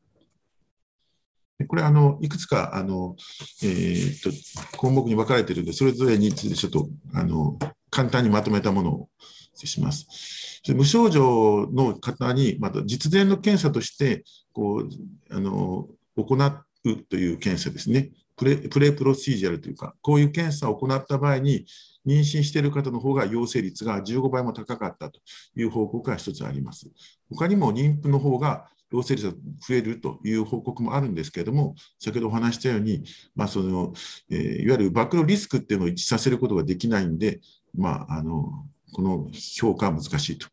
[1.68, 3.16] これあの、いくつかあの、
[3.64, 7.58] えー、と項目に分かれているので、それぞれについてちょっとあの
[7.90, 9.10] 簡単にまとめたものを
[9.54, 10.53] します。
[10.70, 14.90] 無症状の方に、また実前の検査としてこう
[15.30, 18.12] あの行うという検査ですね。
[18.36, 21.66] プレプレプロシージャルというか、こういう検査を行った場合に、
[22.06, 25.22] 妊娠している方の方が陽性率が15倍も高かったと
[25.56, 26.90] いう報告が一つあります。
[27.30, 29.34] 他にも妊婦の方が陽性率が
[29.66, 33.04] 増えるという報告もあるんですけれども、先ほどお話したように、
[33.36, 33.94] まあその
[34.30, 37.40] えー、いわゆる暴露リスクっていうのを一致させることができないんで、
[37.76, 40.48] まあ、あのこの評価は難しいと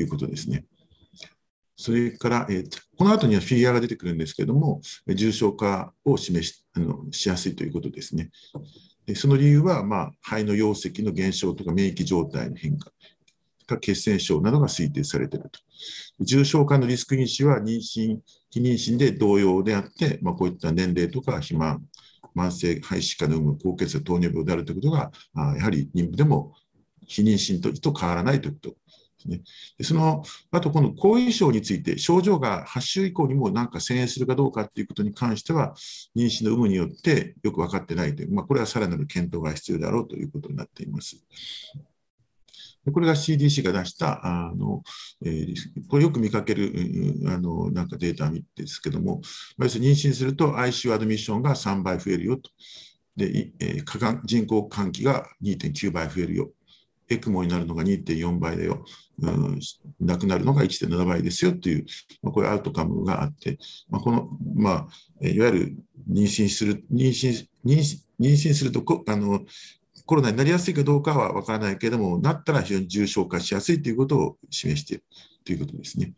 [0.00, 0.64] いうことですね。
[1.76, 8.30] それから、えー、この後にはフィギュアが出てくるんですけども、重症化を示しあのしやすいということですね。
[9.04, 12.90] でその理由は、まあ、肺の溶石の減少とか免疫状態の変化、
[13.66, 15.60] か血栓症などが推定されていると。
[16.20, 18.18] 重症化のリスク因子は妊娠、
[18.50, 21.84] 非妊娠で同様であって、まあ、こういった年齢とか肥満、
[22.34, 26.54] 慢性肺疾患の有無、高血圧、糖尿病であるということが、あやはり妊婦でも
[27.06, 28.76] 非妊娠とと変わらないということ
[29.26, 29.42] ね。
[29.78, 35.74] でそのあと、この後遺症について、症状が発症以降にもなんか遷延するかどうかということに関しては、
[36.16, 41.16] 妊娠の有無によってよく分かってないという、まあ、これはさらなる検討が必要であろうということになっています。
[42.92, 44.82] これが CDC が出したあの、
[45.24, 45.54] えー、
[45.88, 49.20] これよく見かけるうんあのなんかデータですけども、
[49.58, 52.50] 要するに妊娠すると ICU アドミッションが3倍増えるよと。
[53.16, 56.50] で、えー、人工換気が2.9倍増えるよ。
[57.08, 58.84] エクモになるのが2.4倍だよ、
[59.20, 59.60] うん、
[60.00, 61.86] 亡くなるのが1.7倍ですよという、
[62.22, 64.88] まあ、こういうアウトカムがあって、まあ、この、ま
[65.22, 65.76] あ、いわゆる
[66.10, 69.40] 妊娠する、妊娠、妊娠するとこあの、
[70.04, 75.04] コロナになりやすいかどうかは分からないけれども、なったら非常に重症化しやすいということを示している
[75.44, 76.12] ということですね。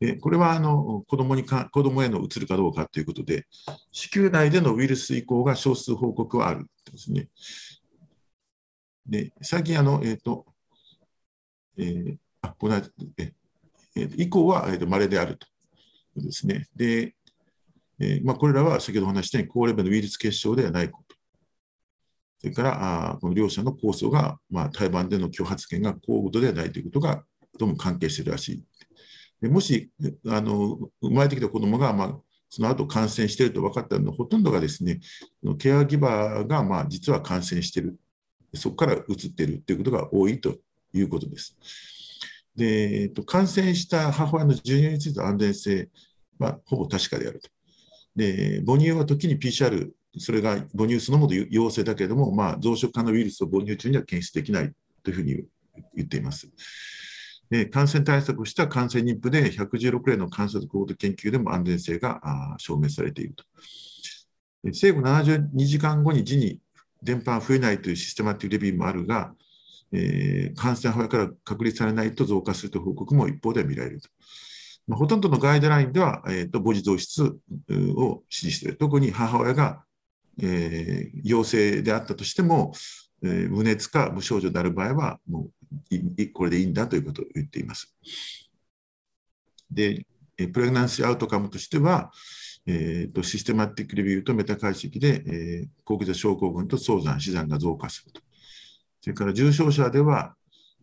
[0.00, 3.46] でこれはあの子供にか子供へのうつるかどうかということで、
[3.92, 7.28] 子宮内でのウイルス移行が少数報告はあるんですね。
[9.06, 10.46] で、最近、あの、えっ、ー、と、
[11.76, 13.32] えー、あ、このえ
[13.96, 15.46] えー、以降は、えーと、稀であると
[16.16, 16.68] ですね。
[16.76, 17.14] で、
[17.98, 21.16] えーまあ、これらは先ほどお話したように高レベルのウイルス結晶ではないこと。
[22.40, 27.22] それからあこの両者の構想が、まあ、台湾での挙発権が高度ではないということが
[27.56, 28.64] どうも関係しているらしい。
[29.40, 29.90] でもし
[30.28, 35.00] あの生まれてきた子どもが、まあ、その後感染していると分かったのほとんどがですね、
[35.58, 37.96] ケアギバーが、まあ、実は感染している
[38.54, 40.56] そこから移っているということが多いと
[40.92, 41.56] いうことです。
[42.56, 45.88] で、えっと、感染した母親の授乳についての安全性
[46.38, 47.48] はほぼ確かであると。
[48.14, 54.72] で、母乳は時に PCR、それが母乳そのもの陽性だけれども、まあ、増殖可能ウイルスを母乳中には検出できない
[55.02, 55.44] というふうに
[55.94, 56.48] 言っています。
[57.52, 62.18] で感染対策をした感染妊婦で116例の観察コード研究でも安全性が
[62.56, 63.44] 証明されていると。
[64.72, 66.60] 生後72時間後に時に
[67.02, 69.34] 電波が増えないというシステマティックレビューもあるが、
[69.92, 74.08] えー、感染派から確立されないと増加するという報告も一方で見られると。
[74.88, 78.76] まあ、ほとんどのガイドラインでは、えーと、母児増出を指示している。
[78.76, 79.84] 特に母親が、
[80.40, 82.72] えー、陽性であったとしても、
[83.22, 85.48] えー、無熱か無症状である場合は、も
[85.90, 87.94] うこれでいいんだということを言っています。
[89.70, 90.04] で、
[90.36, 92.10] プレグナンシーアウトカムとしては、
[92.66, 98.20] えーと、システマティックレビューとメタ解析で、えー、高血圧症候群と早産、死産が増加すると。
[99.00, 100.36] それから重症者では、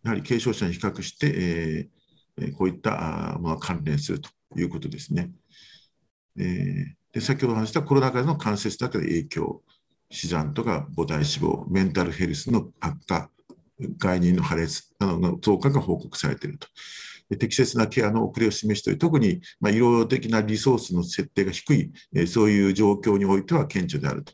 [0.04, 1.90] やはり軽症者に比較して、
[2.38, 5.32] えー、こういったものが関連するということですね。
[6.38, 9.62] えー、で先ほど話したコロナ禍での関節だけで影響、
[10.12, 13.30] 死産とか母体脂肪、メンタルヘルスの悪化、
[13.98, 16.68] 概念の破裂などの増加が報告されていると。
[17.38, 24.34] 適切なケアの遅れを示しており、特に、まあ、医療的なリソースの設定が低い、えそういう状況においては顕著であると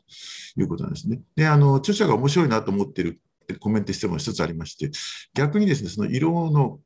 [0.58, 1.20] いうことなんですね。
[1.34, 3.20] で、あの、著者が面白いなと思っている
[3.60, 4.90] コメントしても一つありまして、
[5.34, 6.80] 逆にですね、その医療の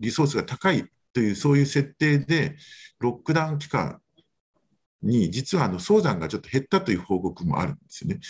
[0.00, 2.56] リソースが高いという、そういう設定で、
[3.00, 4.00] ロックダウン期間
[5.02, 8.20] に、実はあの早産がちょっと減ったという報告もあるんですよね。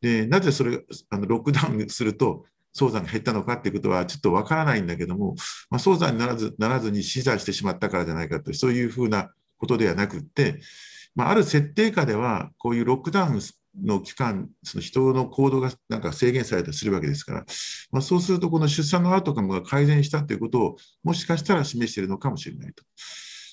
[0.00, 0.80] で、なぜそれ
[1.10, 5.34] あのロックダウンすると、早産が減ったのかっていうことはちょっとわからないんだけども、
[5.70, 10.60] まあ、早産にならずならずに死産してしまったからじゃないかとそういうふうなことではなくって、
[11.14, 13.40] まあ、ある設定下ではこういうロックダウン
[13.80, 17.44] の期間、その人の行動がなんか制限されたりするわけですから、
[17.90, 22.84] まあ、そうすると、この出産のアウトカムが改善したということを、もしかしたら示しているのかもしれないと。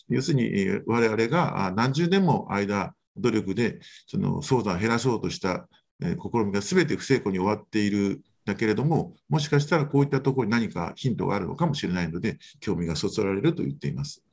[0.10, 5.68] 要するに、我々が何十年も間、努力でその早産を減らそうとした
[6.02, 14.24] 試みがすべて不成功に終わっているだけれども、もしかしたらこういったところに何かヒントがあるのかもしれないので、興味がそそられると言っています。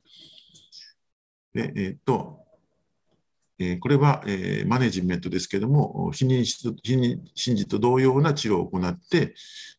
[1.53, 2.39] でえー、っと
[3.59, 9.33] え、これは、えー、マネジメントですけれども、非認知とと同様な治療を行って、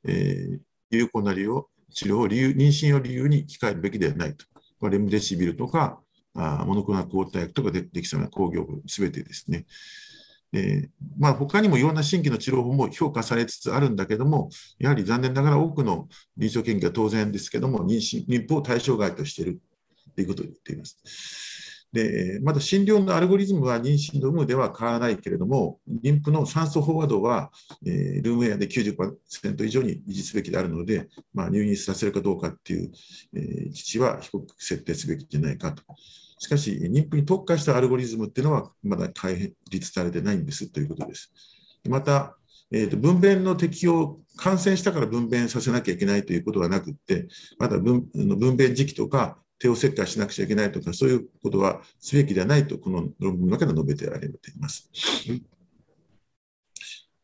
[0.05, 0.59] え、
[0.91, 4.47] 有効な利用治療を理由妊娠を理由に控えるべきではないと。
[4.89, 6.01] レムデシビルとか、
[6.35, 9.67] あモノクロナ抗体薬とかでできそうな工業すべてですね。
[10.53, 10.89] えー
[11.19, 19.61] まあ、他にもいろんな新規の治療法も評価されつつあるんだけども、やはり残念ながら多くの臨床研究は当然ですけども、妊娠、妊婦を対象外としている
[20.15, 20.99] ということを言っています。
[21.93, 27.51] でまた診療のアルゴリズムは妊娠の有無では変わらないけれども、妊婦の酸素飽和度は、
[27.87, 32.93] えー、ルームエアで90%以上に維持すべきであるので、まあ、入院させるかどうかっていう、
[33.35, 35.83] えー、基地は低く設定すべきじゃないかと。
[36.39, 41.33] しかし、妊婦に特化したアルゴリズムっていうのはまだ開立されてないんですということです。
[41.89, 42.37] また、
[42.71, 47.29] えーと、分娩の適用、感染したから分娩させなきゃいけないということはなくって、
[47.59, 54.91] まだ分分娩時期とか、帝王切開しなくちゃいけないとか、そういうことはすべきではないと、この論文の中で述べてられています。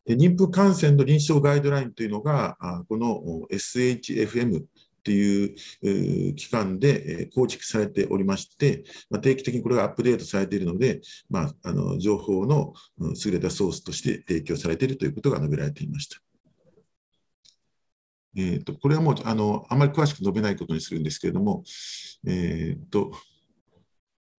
[0.05, 2.57] で妊婦感染の臨床ガイドラインというのが、
[2.89, 4.63] この SHFM
[5.05, 10.99] という機関で構築されておりまして、ま定期的にこれがアップデートされているので、
[11.29, 12.73] まあ、あの情報の
[13.23, 16.19] 優れたソースとして提供されているということが述べられていました。
[18.35, 21.63] えーと、これはもうあのあまり詳しく述べないことにするんですけれども、
[22.27, 23.11] えーと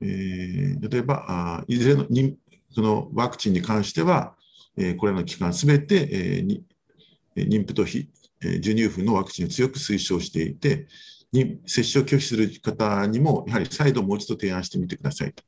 [0.02, 2.36] えー、例えばあ、いずれのに
[2.70, 4.34] そのワクチンに関しては、
[4.76, 8.10] えー、これらの期間すべて、えー、妊婦と非
[8.40, 10.86] 授乳婦のワクチンを強く推奨していて、
[11.32, 15.42] に接種を拒否する方にも、やはり再度もう一度提案してみてくださいと。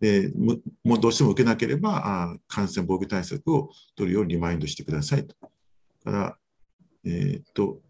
[0.00, 0.32] で
[0.84, 5.34] もうどうしても受けなければ、あ感染防御対策を取るようにリマインドしてくださいと。
[6.04, 6.36] から
[7.04, 7.80] えー、っと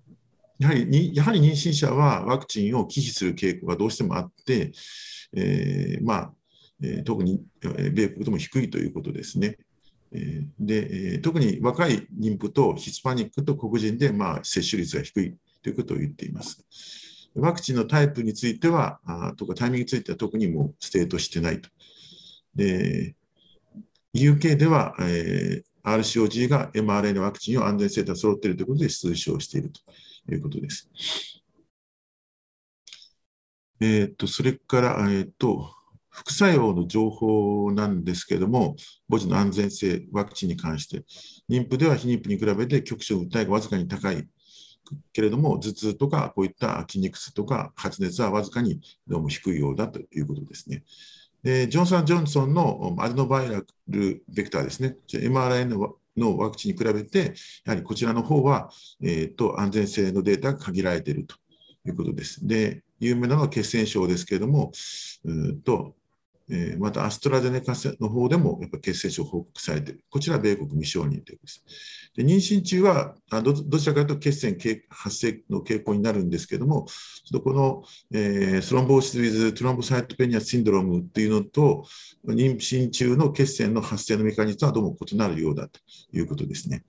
[0.58, 4.72] やはりにやはり妊娠者はワクチンを忌避する傾向がどうしてもあって、
[5.34, 6.32] えー、まあ
[6.82, 9.58] えー、特に米国でも低いということですね。
[10.58, 16.64] で、特に若い妊婦とヒスパニックと黒人で、まあ、接種率が低いということを言っています。
[17.34, 21.70] ワクチンのタイプについては、あとかタイミングについては特にもう state してないと。
[22.56, 23.14] で、
[24.14, 29.80] UK では、えー、RCOG が mRNA ワクチンを安全性と揃っているということで推奨していると
[30.32, 30.90] いうことです。
[33.80, 35.72] えっ、と、それから、えっ、と、
[36.10, 38.76] 副作用の情報なんですけれども、
[39.08, 41.04] 母児の安全性、ワクチンに関して、
[41.48, 44.26] 妊婦では非妊婦に比べて局所の訴えがわずかに高い
[45.12, 50.82] けれども、頭痛とかこういった筋肉痛とか発熱はわずかにどうも低いようだということですね。
[51.42, 57.34] でジョンソン・ジョンソンのアデノバイラルベクターですね、mRNA のワクチンに比べて、
[57.64, 58.70] やはりこちらの方は、
[59.02, 61.36] えーと、安全性のデータが限られていると
[61.86, 62.46] いうことです。
[62.46, 64.72] で、有名なのは血栓症ですけれども、
[65.24, 65.94] うんと
[66.50, 70.04] えまたアストラゼネカの方でもやっぱ血栓症報告されている。
[70.10, 71.64] こちらは米国未承認ということです。
[72.16, 74.56] で妊娠中はどどちらかというと血栓
[74.88, 76.86] 発生の傾向になるんですけども、
[77.24, 77.82] ちょっとこの、
[78.12, 81.84] えー、スロンボーシス・ウィズ・トロンボサイトペニア・シンドロームというのと、
[82.26, 85.80] 妊娠中の血栓の発生のメカニズムはどうも異なるようだと
[86.12, 86.84] いうことですね。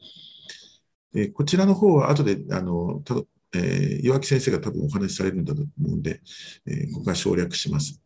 [1.14, 3.16] でこちらの方は後であのた
[3.54, 6.22] えー、岩木先生が多分お話しされるんだと思うんで、
[6.66, 8.00] えー、ここは省略します。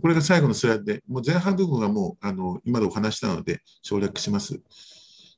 [0.00, 4.60] これが最後のスライドで、もう前半部分はもうあの今でお話したので省略します。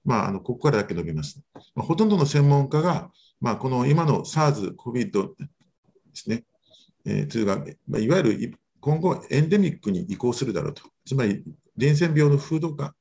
[0.05, 1.43] まあ、あのここからだけ述べます。
[1.75, 3.11] まあ、ほとんどの専門家が、
[3.41, 5.47] まあ、この今の SARS、COVID で
[6.15, 6.45] すね、
[7.05, 10.83] えー、というか、まあ、いわゆる今後エンデミックに移行するだろうと。
[11.05, 11.45] つまり、
[11.77, 12.95] 伝染病の風土化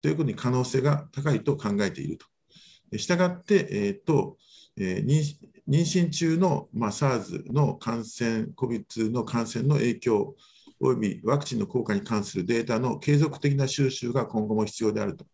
[0.00, 2.98] ということに可能性が高いと考えていると。
[2.98, 4.36] したがって、えーと
[4.76, 5.38] えー、
[5.68, 10.34] 妊娠中の、まあ、SARS の感染、COVID の感染の影響
[10.82, 15.24] およびワクチンの効果に関するデータの継続的な収集が今後も必要であると。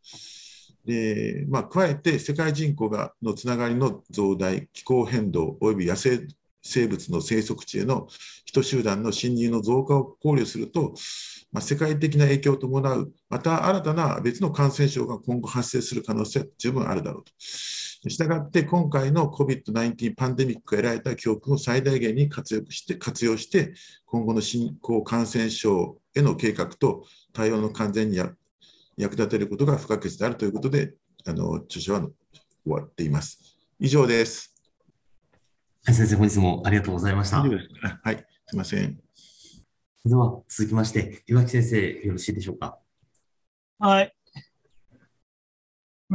[0.84, 6.26] でまあ、加えて世界人口がのつながりの増大、気候変動および野生
[6.62, 8.08] 生物の生息地への
[8.44, 10.94] 人集団の侵入の増加を考慮すると、
[11.50, 17.32] まあ、世界的な影響を伴う、また新たな別の感染症が今後発生する可能性は十分あるだろうと。
[17.38, 23.72] したがって、今回の COVID-19 パンデミックが得られた教訓を最大限に活用して、活用して、
[24.06, 28.18] 今後の新興感染症への計画と対応の完全に
[28.96, 30.94] 役立てることが不可欠であるということで、
[31.26, 32.10] あの著書は終
[32.66, 33.40] わっています。
[33.80, 34.54] 以上です。
[35.84, 37.40] はい、先生、本日もありがとうございました。
[37.40, 37.48] は
[38.12, 38.16] い、
[38.46, 39.07] すみません。
[40.04, 42.78] では、続きまして、岩木先生、よろしいでしょうか？
[43.78, 44.14] はい。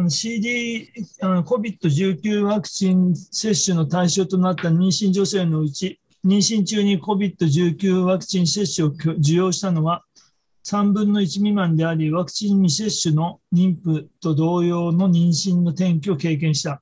[0.09, 0.89] CD、
[1.21, 10.03] COVID-19 ワクチン接種の対象となった妊娠女性のうち、妊娠中に COVID-19 ワクチン接種を受容したのは
[10.65, 16.81] 3分の1未満であり、ワクチン未接種の妊婦と同様の妊娠の転機を経験した。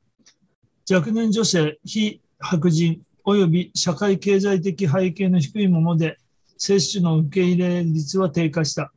[0.90, 6.18] 若年女性、非白人及び社会経済的背景の低いもので、
[6.63, 8.93] 接種の受け入れ率は低下した。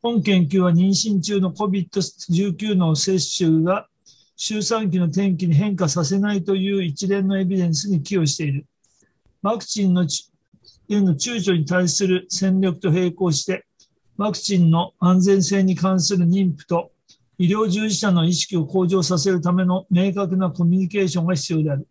[0.00, 3.88] 本研究は妊娠中の COVID-19 の接種が
[4.36, 8.66] 周産期の転機に変化させないという一連のエビデンスに寄与している。
[9.42, 13.66] ワクチンのへの躊躇に対する戦略と並行して、
[14.16, 16.92] ワクチンの安全性に関する妊婦と
[17.36, 21.88] 医療従事者の意識を向上させるための明確なコミュニケーションが必要である。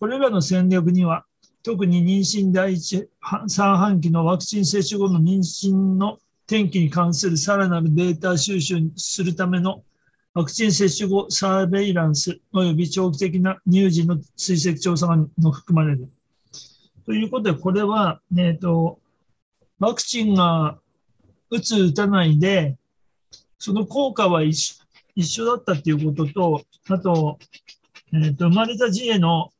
[0.00, 1.25] これらの戦略には、
[1.66, 3.08] 特に妊娠第一
[3.48, 6.16] 三半期のワクチン接種後の妊娠の
[6.46, 9.82] 天気に関するさらなるデータ収集するための
[10.32, 15.16] ワクチン接種後サーベイランス及び長期的な乳児の追跡調査が
[15.50, 16.08] 含まれる。
[17.04, 19.00] ということで、これは、えっ、と、
[19.80, 20.78] ワクチンが
[21.50, 22.76] 打つ、打たないで、
[23.58, 24.78] その効果は一
[25.20, 27.40] 緒だったっていうことと、あと、
[28.12, 29.50] えっ、と、生まれた字への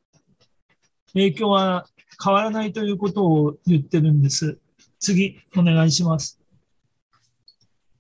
[1.15, 1.87] 影響は
[2.23, 4.59] 変わらないということを言ってるんです。
[4.99, 6.41] 次、お願いします。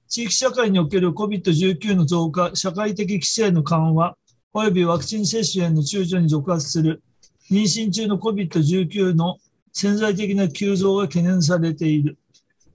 [0.08, 4.16] 地域社会における COVID-19 の増加、社会的規制の緩和、
[4.54, 7.02] およびワクチン接種への躊躇に続発する
[7.50, 9.38] 妊娠中の COVID-19 の
[9.72, 12.16] 潜在的な急増が懸念されている。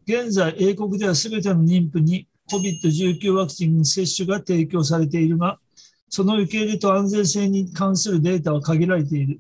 [0.06, 5.58] 現在、英国では全ての妊婦に COVID-19 ワクチン接種が提供されているが、
[6.10, 9.40] その受け入れと安全性に関するデータは限られている。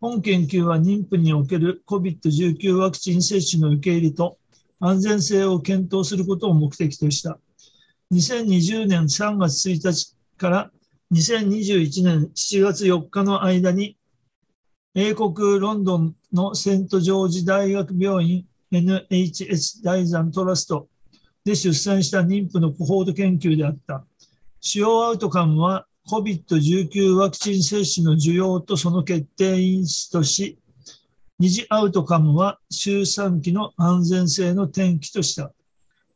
[0.00, 4.38] 本研究は妊婦における COVID-19 ワクチン接種の受け入れと
[4.78, 7.40] 安全性を検討することを目的とした。
[8.12, 10.70] 2020年3月1日から
[11.12, 13.96] 2021年7月4日の間に、
[14.94, 20.88] 英国ロンドンのセントジョージ大学病院 NHS 大山トラスト
[21.44, 24.04] で出産した妊婦のコホート研究であった。
[24.60, 30.58] 主要アウトカムは COVID-19 ワクチン接種の需要とその決定因子とし、
[31.38, 35.52] 二次アウトカムは周産期の安全性の転機とした。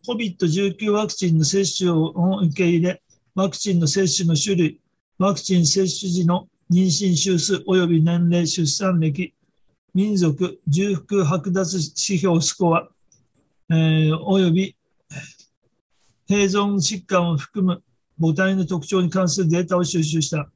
[0.09, 3.03] COVID-19 ワクチンの接種を受け入れ、
[3.35, 4.81] ワクチンの接種の種類、
[5.19, 9.35] ワクチン接種時の妊娠週数及び年齢、出産歴、
[9.93, 12.89] 民族、重複剥奪指標スコア、
[13.69, 14.77] えー、及び
[16.31, 17.83] 併存疾患を含む
[18.23, 20.49] 母体の特徴に関するデータを収集した。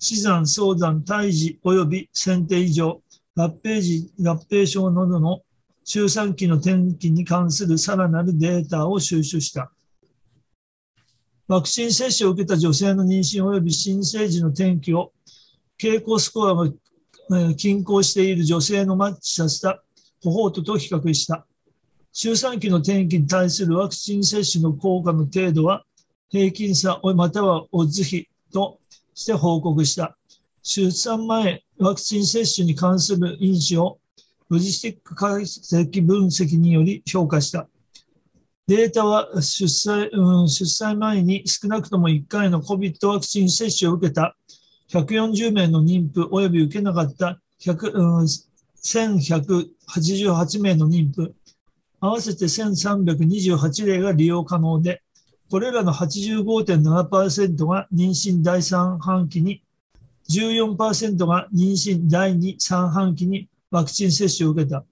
[0.00, 3.00] 死産、早産、胎児及び選定以上、
[3.36, 5.42] 合併時、合併症などの
[5.84, 9.70] 周産期の転機に関するさらなるデータを収集した。
[11.46, 15.12] ワクチン接種を受けた女性の妊娠及び新生児の転機を
[15.78, 16.72] 傾向スコアが
[17.54, 19.82] 均衡している女性のマッチさせた
[20.22, 21.46] コホートと比較した。
[22.12, 25.84] 周産期の転機に対するワクチン接種の効果の程度は
[26.30, 28.80] 平均差またはオッズ比と
[29.14, 30.16] して報告した。
[30.62, 33.98] 出産前ワクチン接種に関する因子を
[34.48, 37.68] ロジスティック解析分析により評価した。
[38.66, 44.36] データは出産,、うん、出産前に少なくとも1回の COVID ワクチン接種を受けた
[44.88, 48.26] 140名の妊婦及び受けなかった100、うん、
[48.84, 51.34] 1188名の妊婦、
[52.00, 55.02] 合わせて1328例が利用可能で、
[55.54, 59.62] これらの85.7%が妊娠第3半期に、
[60.28, 64.84] 14%が妊娠第2、3半期にワクチン接種を受けた。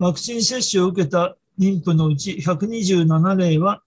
[0.00, 3.82] ワクチン接種を受けた妊婦のうち127例は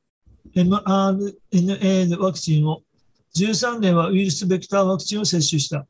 [0.55, 2.83] mRNA ワクチンを、
[3.35, 5.85] 13例はウイルスベクターワクチンを接種した。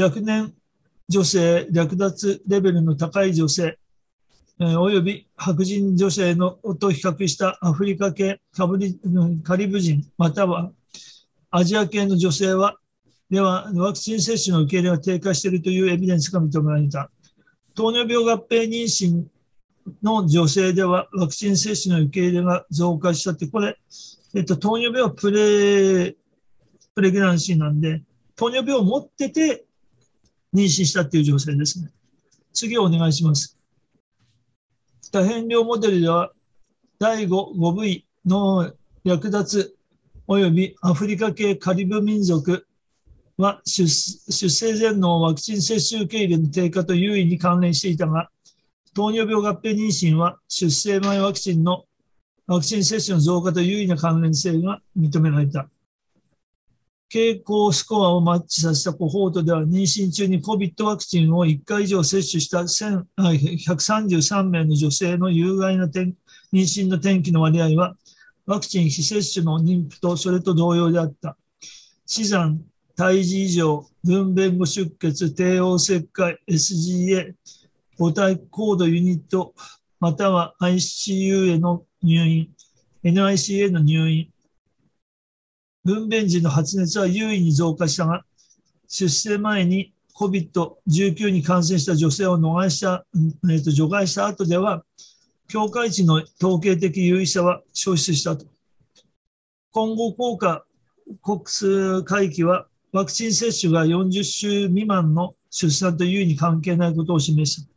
[0.00, 0.54] 若年
[1.08, 3.76] 女性、略奪レベルの高い女性、
[4.60, 8.98] および白人女性のと比較したアフリカ系カブリ
[9.44, 10.72] カリブ人、または
[11.50, 12.76] アジア系の女性は、
[13.30, 17.10] ではワクチン接種の受け入れが低下しているというエビデンスが認められた。
[17.76, 19.24] 糖尿病合併妊娠
[20.02, 23.76] の女性ではワクチン接種の受け入れが増加したって、これ、
[24.34, 26.16] えっと、糖尿病はプレ、
[26.96, 28.02] プレグランシーなんで、
[28.34, 29.66] 糖尿病を持ってて
[30.52, 31.90] 妊娠したっていう女性ですね。
[32.52, 33.57] 次お願いします。
[35.10, 36.32] 多変量モデルでは、
[36.98, 38.72] 第 5, 5部位の
[39.04, 39.74] 略奪
[40.26, 42.66] 及びアフリカ系カリブ民族
[43.38, 48.30] は出出生前のワクチン接種受け入れの低下と優位に関連していたが、
[48.94, 51.84] 糖尿病合併妊娠は出生前ワクチンの
[52.46, 55.68] ワクチン接種の増加と優位な関連性が認められた。
[57.12, 66.14] 傾向スコアをマッチさせたコホートでは妊娠中に COVID ワクチンを1回以上接種した133名の女性の有害な妊
[66.52, 67.94] 娠の転機の割合は
[68.48, 71.36] ワクチン非接種の妊婦とそれと同様であった。
[72.06, 72.62] 死産、
[72.96, 77.34] 胎児異常、分娩後出血、帝王切開、SGA、
[77.98, 79.54] 母体高度ユニット、
[80.00, 82.48] または ICU への入院、
[83.04, 84.30] NIC への入院、
[85.88, 88.22] 分娩時の発熱は優位に増加したが、
[88.88, 93.06] 出生前に COVID-19 に感染した女性を逃した、
[93.44, 94.84] えー、と除外した後では、
[95.48, 98.44] 境界値の統計的優位さは消失したと。
[99.72, 100.66] 今後効果
[101.22, 107.68] 国数回帰は、ワクチン接種が40週未満の出産と優位に関係ないことを示した。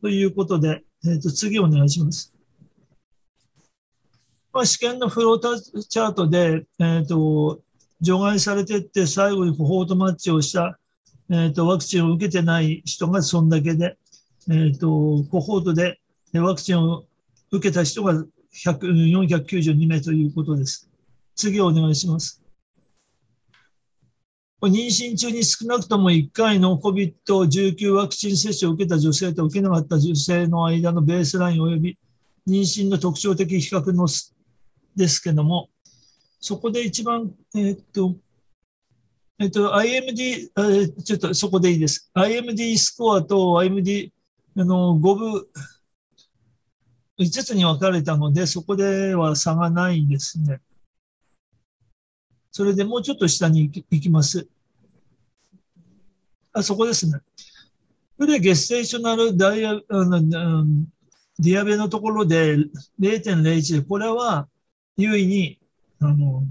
[0.00, 2.37] ということで、えー、と次お願いします。
[4.52, 7.60] まあ、試験のフローターチャートで、えーと、
[8.00, 10.78] 除外されていって最後にコホートマッチをした、
[11.30, 13.96] えーと、ワクチンを受けてない人がそんだけで、
[14.48, 14.88] えー、と
[15.30, 16.00] コホートで
[16.32, 17.04] ワクチンを
[17.50, 20.88] 受けた人が492名ということです。
[21.36, 22.42] 次お願いします。
[24.60, 31.98] 妊娠中に少なくとも1回の COVID-19 ワクチン接種を受けた女性と受けなかった女性の間のベースライン及び
[32.48, 34.08] 妊娠の特徴的比較の
[34.98, 35.70] ですけども、
[36.40, 38.16] そこで一番、え、っと、
[39.38, 42.10] えっと、IMD、えちょっとそこでいいです。
[42.14, 44.10] IMD スコアと IMD、
[44.56, 45.48] あの、5部、
[47.18, 50.60] 5つに分かれたので、そこでは差がないですね。
[52.50, 54.48] それでもうちょっと下に行きます。
[56.52, 57.20] あそこですね。
[58.16, 60.20] プレゲステーショナルダイア、あの、
[61.38, 62.56] ディアベのところで
[62.98, 64.48] 0.01で、これは
[64.98, 65.58] 優位に、
[66.00, 66.42] あの、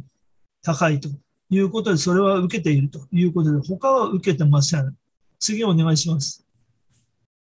[0.63, 1.09] 高いと
[1.51, 4.97] いうことで、それは受けているということで、他は受けてません。
[5.39, 6.43] 次お願いします。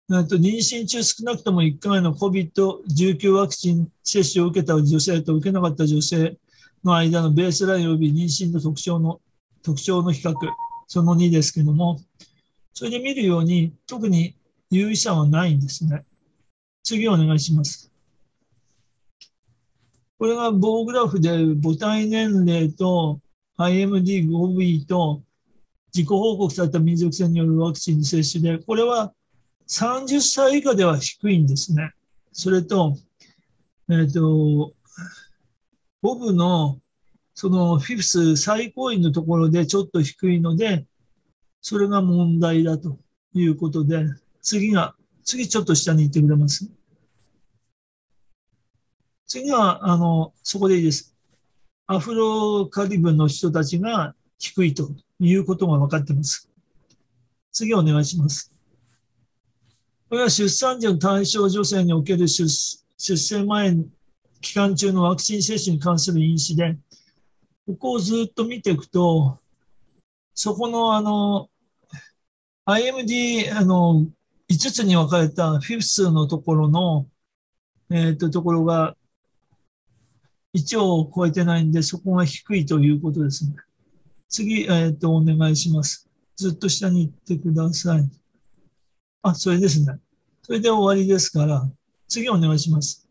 [0.08, 6.36] と妊娠中少なくとも1回の COVID-19 ワクチン接種を受けた女性と受けなかった女性
[6.82, 9.20] の間のベースライン及び妊娠の特徴の
[9.62, 10.34] 特徴の比較、
[10.86, 12.00] その2ですけども、
[12.72, 14.34] それで見るように、特に
[14.70, 16.04] 有意差はないんですね。
[16.82, 17.90] 次お願いします。
[20.18, 21.30] これが棒グラフで
[21.62, 23.20] 母体年齢と
[23.58, 25.22] IMD5B と
[25.94, 29.12] 自己報告された民族性によるワクチン接種で、これは
[29.68, 31.92] 30歳以下では低いんですね。
[32.32, 32.96] それと、
[33.90, 34.72] えっ、ー、と、
[36.02, 36.80] ボブの
[37.34, 40.86] そのフィフス最高位のところでちょっと低いので、
[41.60, 42.98] それが問題だと
[43.34, 44.04] いうことで、
[44.42, 46.68] 次が、次ちょっと下に行ってくれます。
[49.28, 51.14] 次は、あの、そこでいいです。
[51.86, 54.90] アフロカリブの人たちが低いと
[55.20, 56.48] いうことが分かってます。
[57.52, 58.50] 次お願いします。
[60.08, 62.48] これは出産時の対象女性における出
[62.96, 63.76] 出生前
[64.40, 66.78] 期間中のワクチン接種に関する因子で、
[67.66, 69.38] ここをずっと見ていくと、
[70.32, 71.50] そこのあの、
[72.64, 74.06] IMD、あの、
[74.50, 77.06] 5つに分かれたフィフスのところの、
[77.90, 78.96] えっ、ー、と、ところが
[80.58, 83.56] 1を超えてないんで、そこが低いということですね。
[84.28, 86.08] 次、えっ、ー、と、お願いします。
[86.36, 88.08] ずっと下に行ってください。
[89.22, 89.98] あ、それですね。
[90.42, 91.68] それで終わりですから、
[92.08, 93.08] 次お願いします。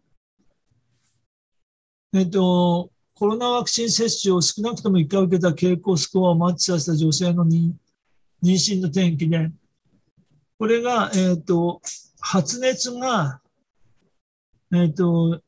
[2.14, 7.74] えっ、ー、と、コロナワクチン接種を少なくとも1回受けた傾向スコアをマッチさせた女性の妊
[8.44, 9.52] 娠の転機で、
[10.60, 11.82] これが、えっ、ー、と、
[12.19, 13.41] 発熱が、
[14.74, 15.41] えっ、ー、と、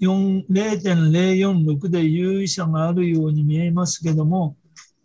[0.00, 4.56] 0.046で有意差があるように見えますけども、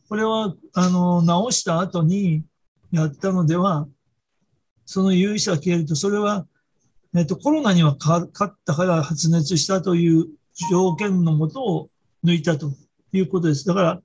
[0.08, 2.44] これは、あの、治した後に
[2.92, 3.88] やったのでは、
[4.86, 6.46] その有意差が消えると、それは、
[7.16, 10.28] えっ、と、コロナには勝ったから発熱したという
[10.70, 11.90] 条件のもとを
[12.24, 12.72] 抜いたと
[13.12, 13.66] いうことです。
[13.66, 14.02] だから、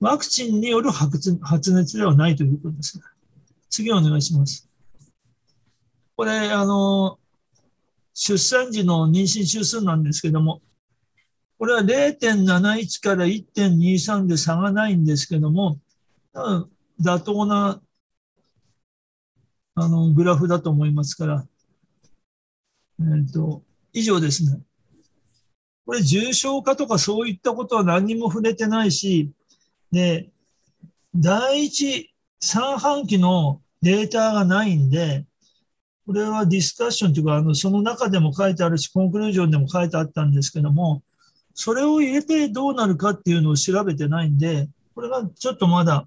[0.00, 3.00] ワクチンによる発熱ではないということです。
[3.70, 4.68] 次お願いします。
[6.16, 7.18] これ、あの、
[8.18, 10.62] 出産時の妊娠週数なんですけども、
[11.58, 15.78] これは0.71から1.23で差がないんですけども、
[16.32, 17.82] 多分妥当な
[19.74, 21.46] あのグラフだと思いますから、
[23.00, 23.62] えーと
[23.92, 24.62] 以上ですね。
[25.84, 29.30] これ重症化とかそういったことは何にも触れてないし、
[29.92, 30.30] で、
[31.14, 35.26] 第一三半期のデータがないんで、
[36.06, 41.02] これはディスカッションというか、あのその中でも書いてあるし、コンクルージョンでも書いてあったんですけども、
[41.52, 46.06] それを入れてどうなるかっていうのを調べてないんで、これがちょっとまだ、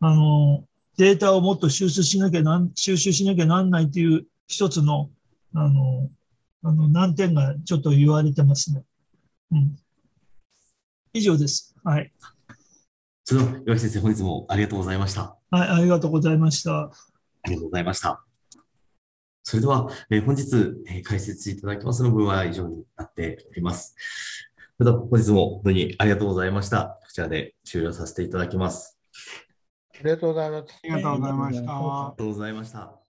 [0.00, 0.64] あの、
[0.98, 5.08] データをもっと収集しなきゃなん、収集しなきゃなんないという一つの、
[5.54, 6.10] あの、
[6.64, 8.82] あの難点がちょっと言われてますね。
[9.52, 9.76] うん、
[11.12, 11.74] 以上です。
[11.82, 12.12] はい。
[13.24, 15.36] それでは、岩木先生、本日もありがとうございました。
[15.50, 16.82] はい、ありがとうございました。
[16.82, 16.90] あ
[17.46, 18.31] りがとうございました。
[19.42, 20.42] それでは、えー、本日、
[20.86, 23.94] えー、解説いただきますの部分は以上になっております。
[24.78, 26.98] それでは、本日も本当にありがとうございました。
[27.02, 28.98] こちらで終了させていただきます。
[30.82, 31.72] ありがとうございました。
[31.72, 33.01] ありがとうございました。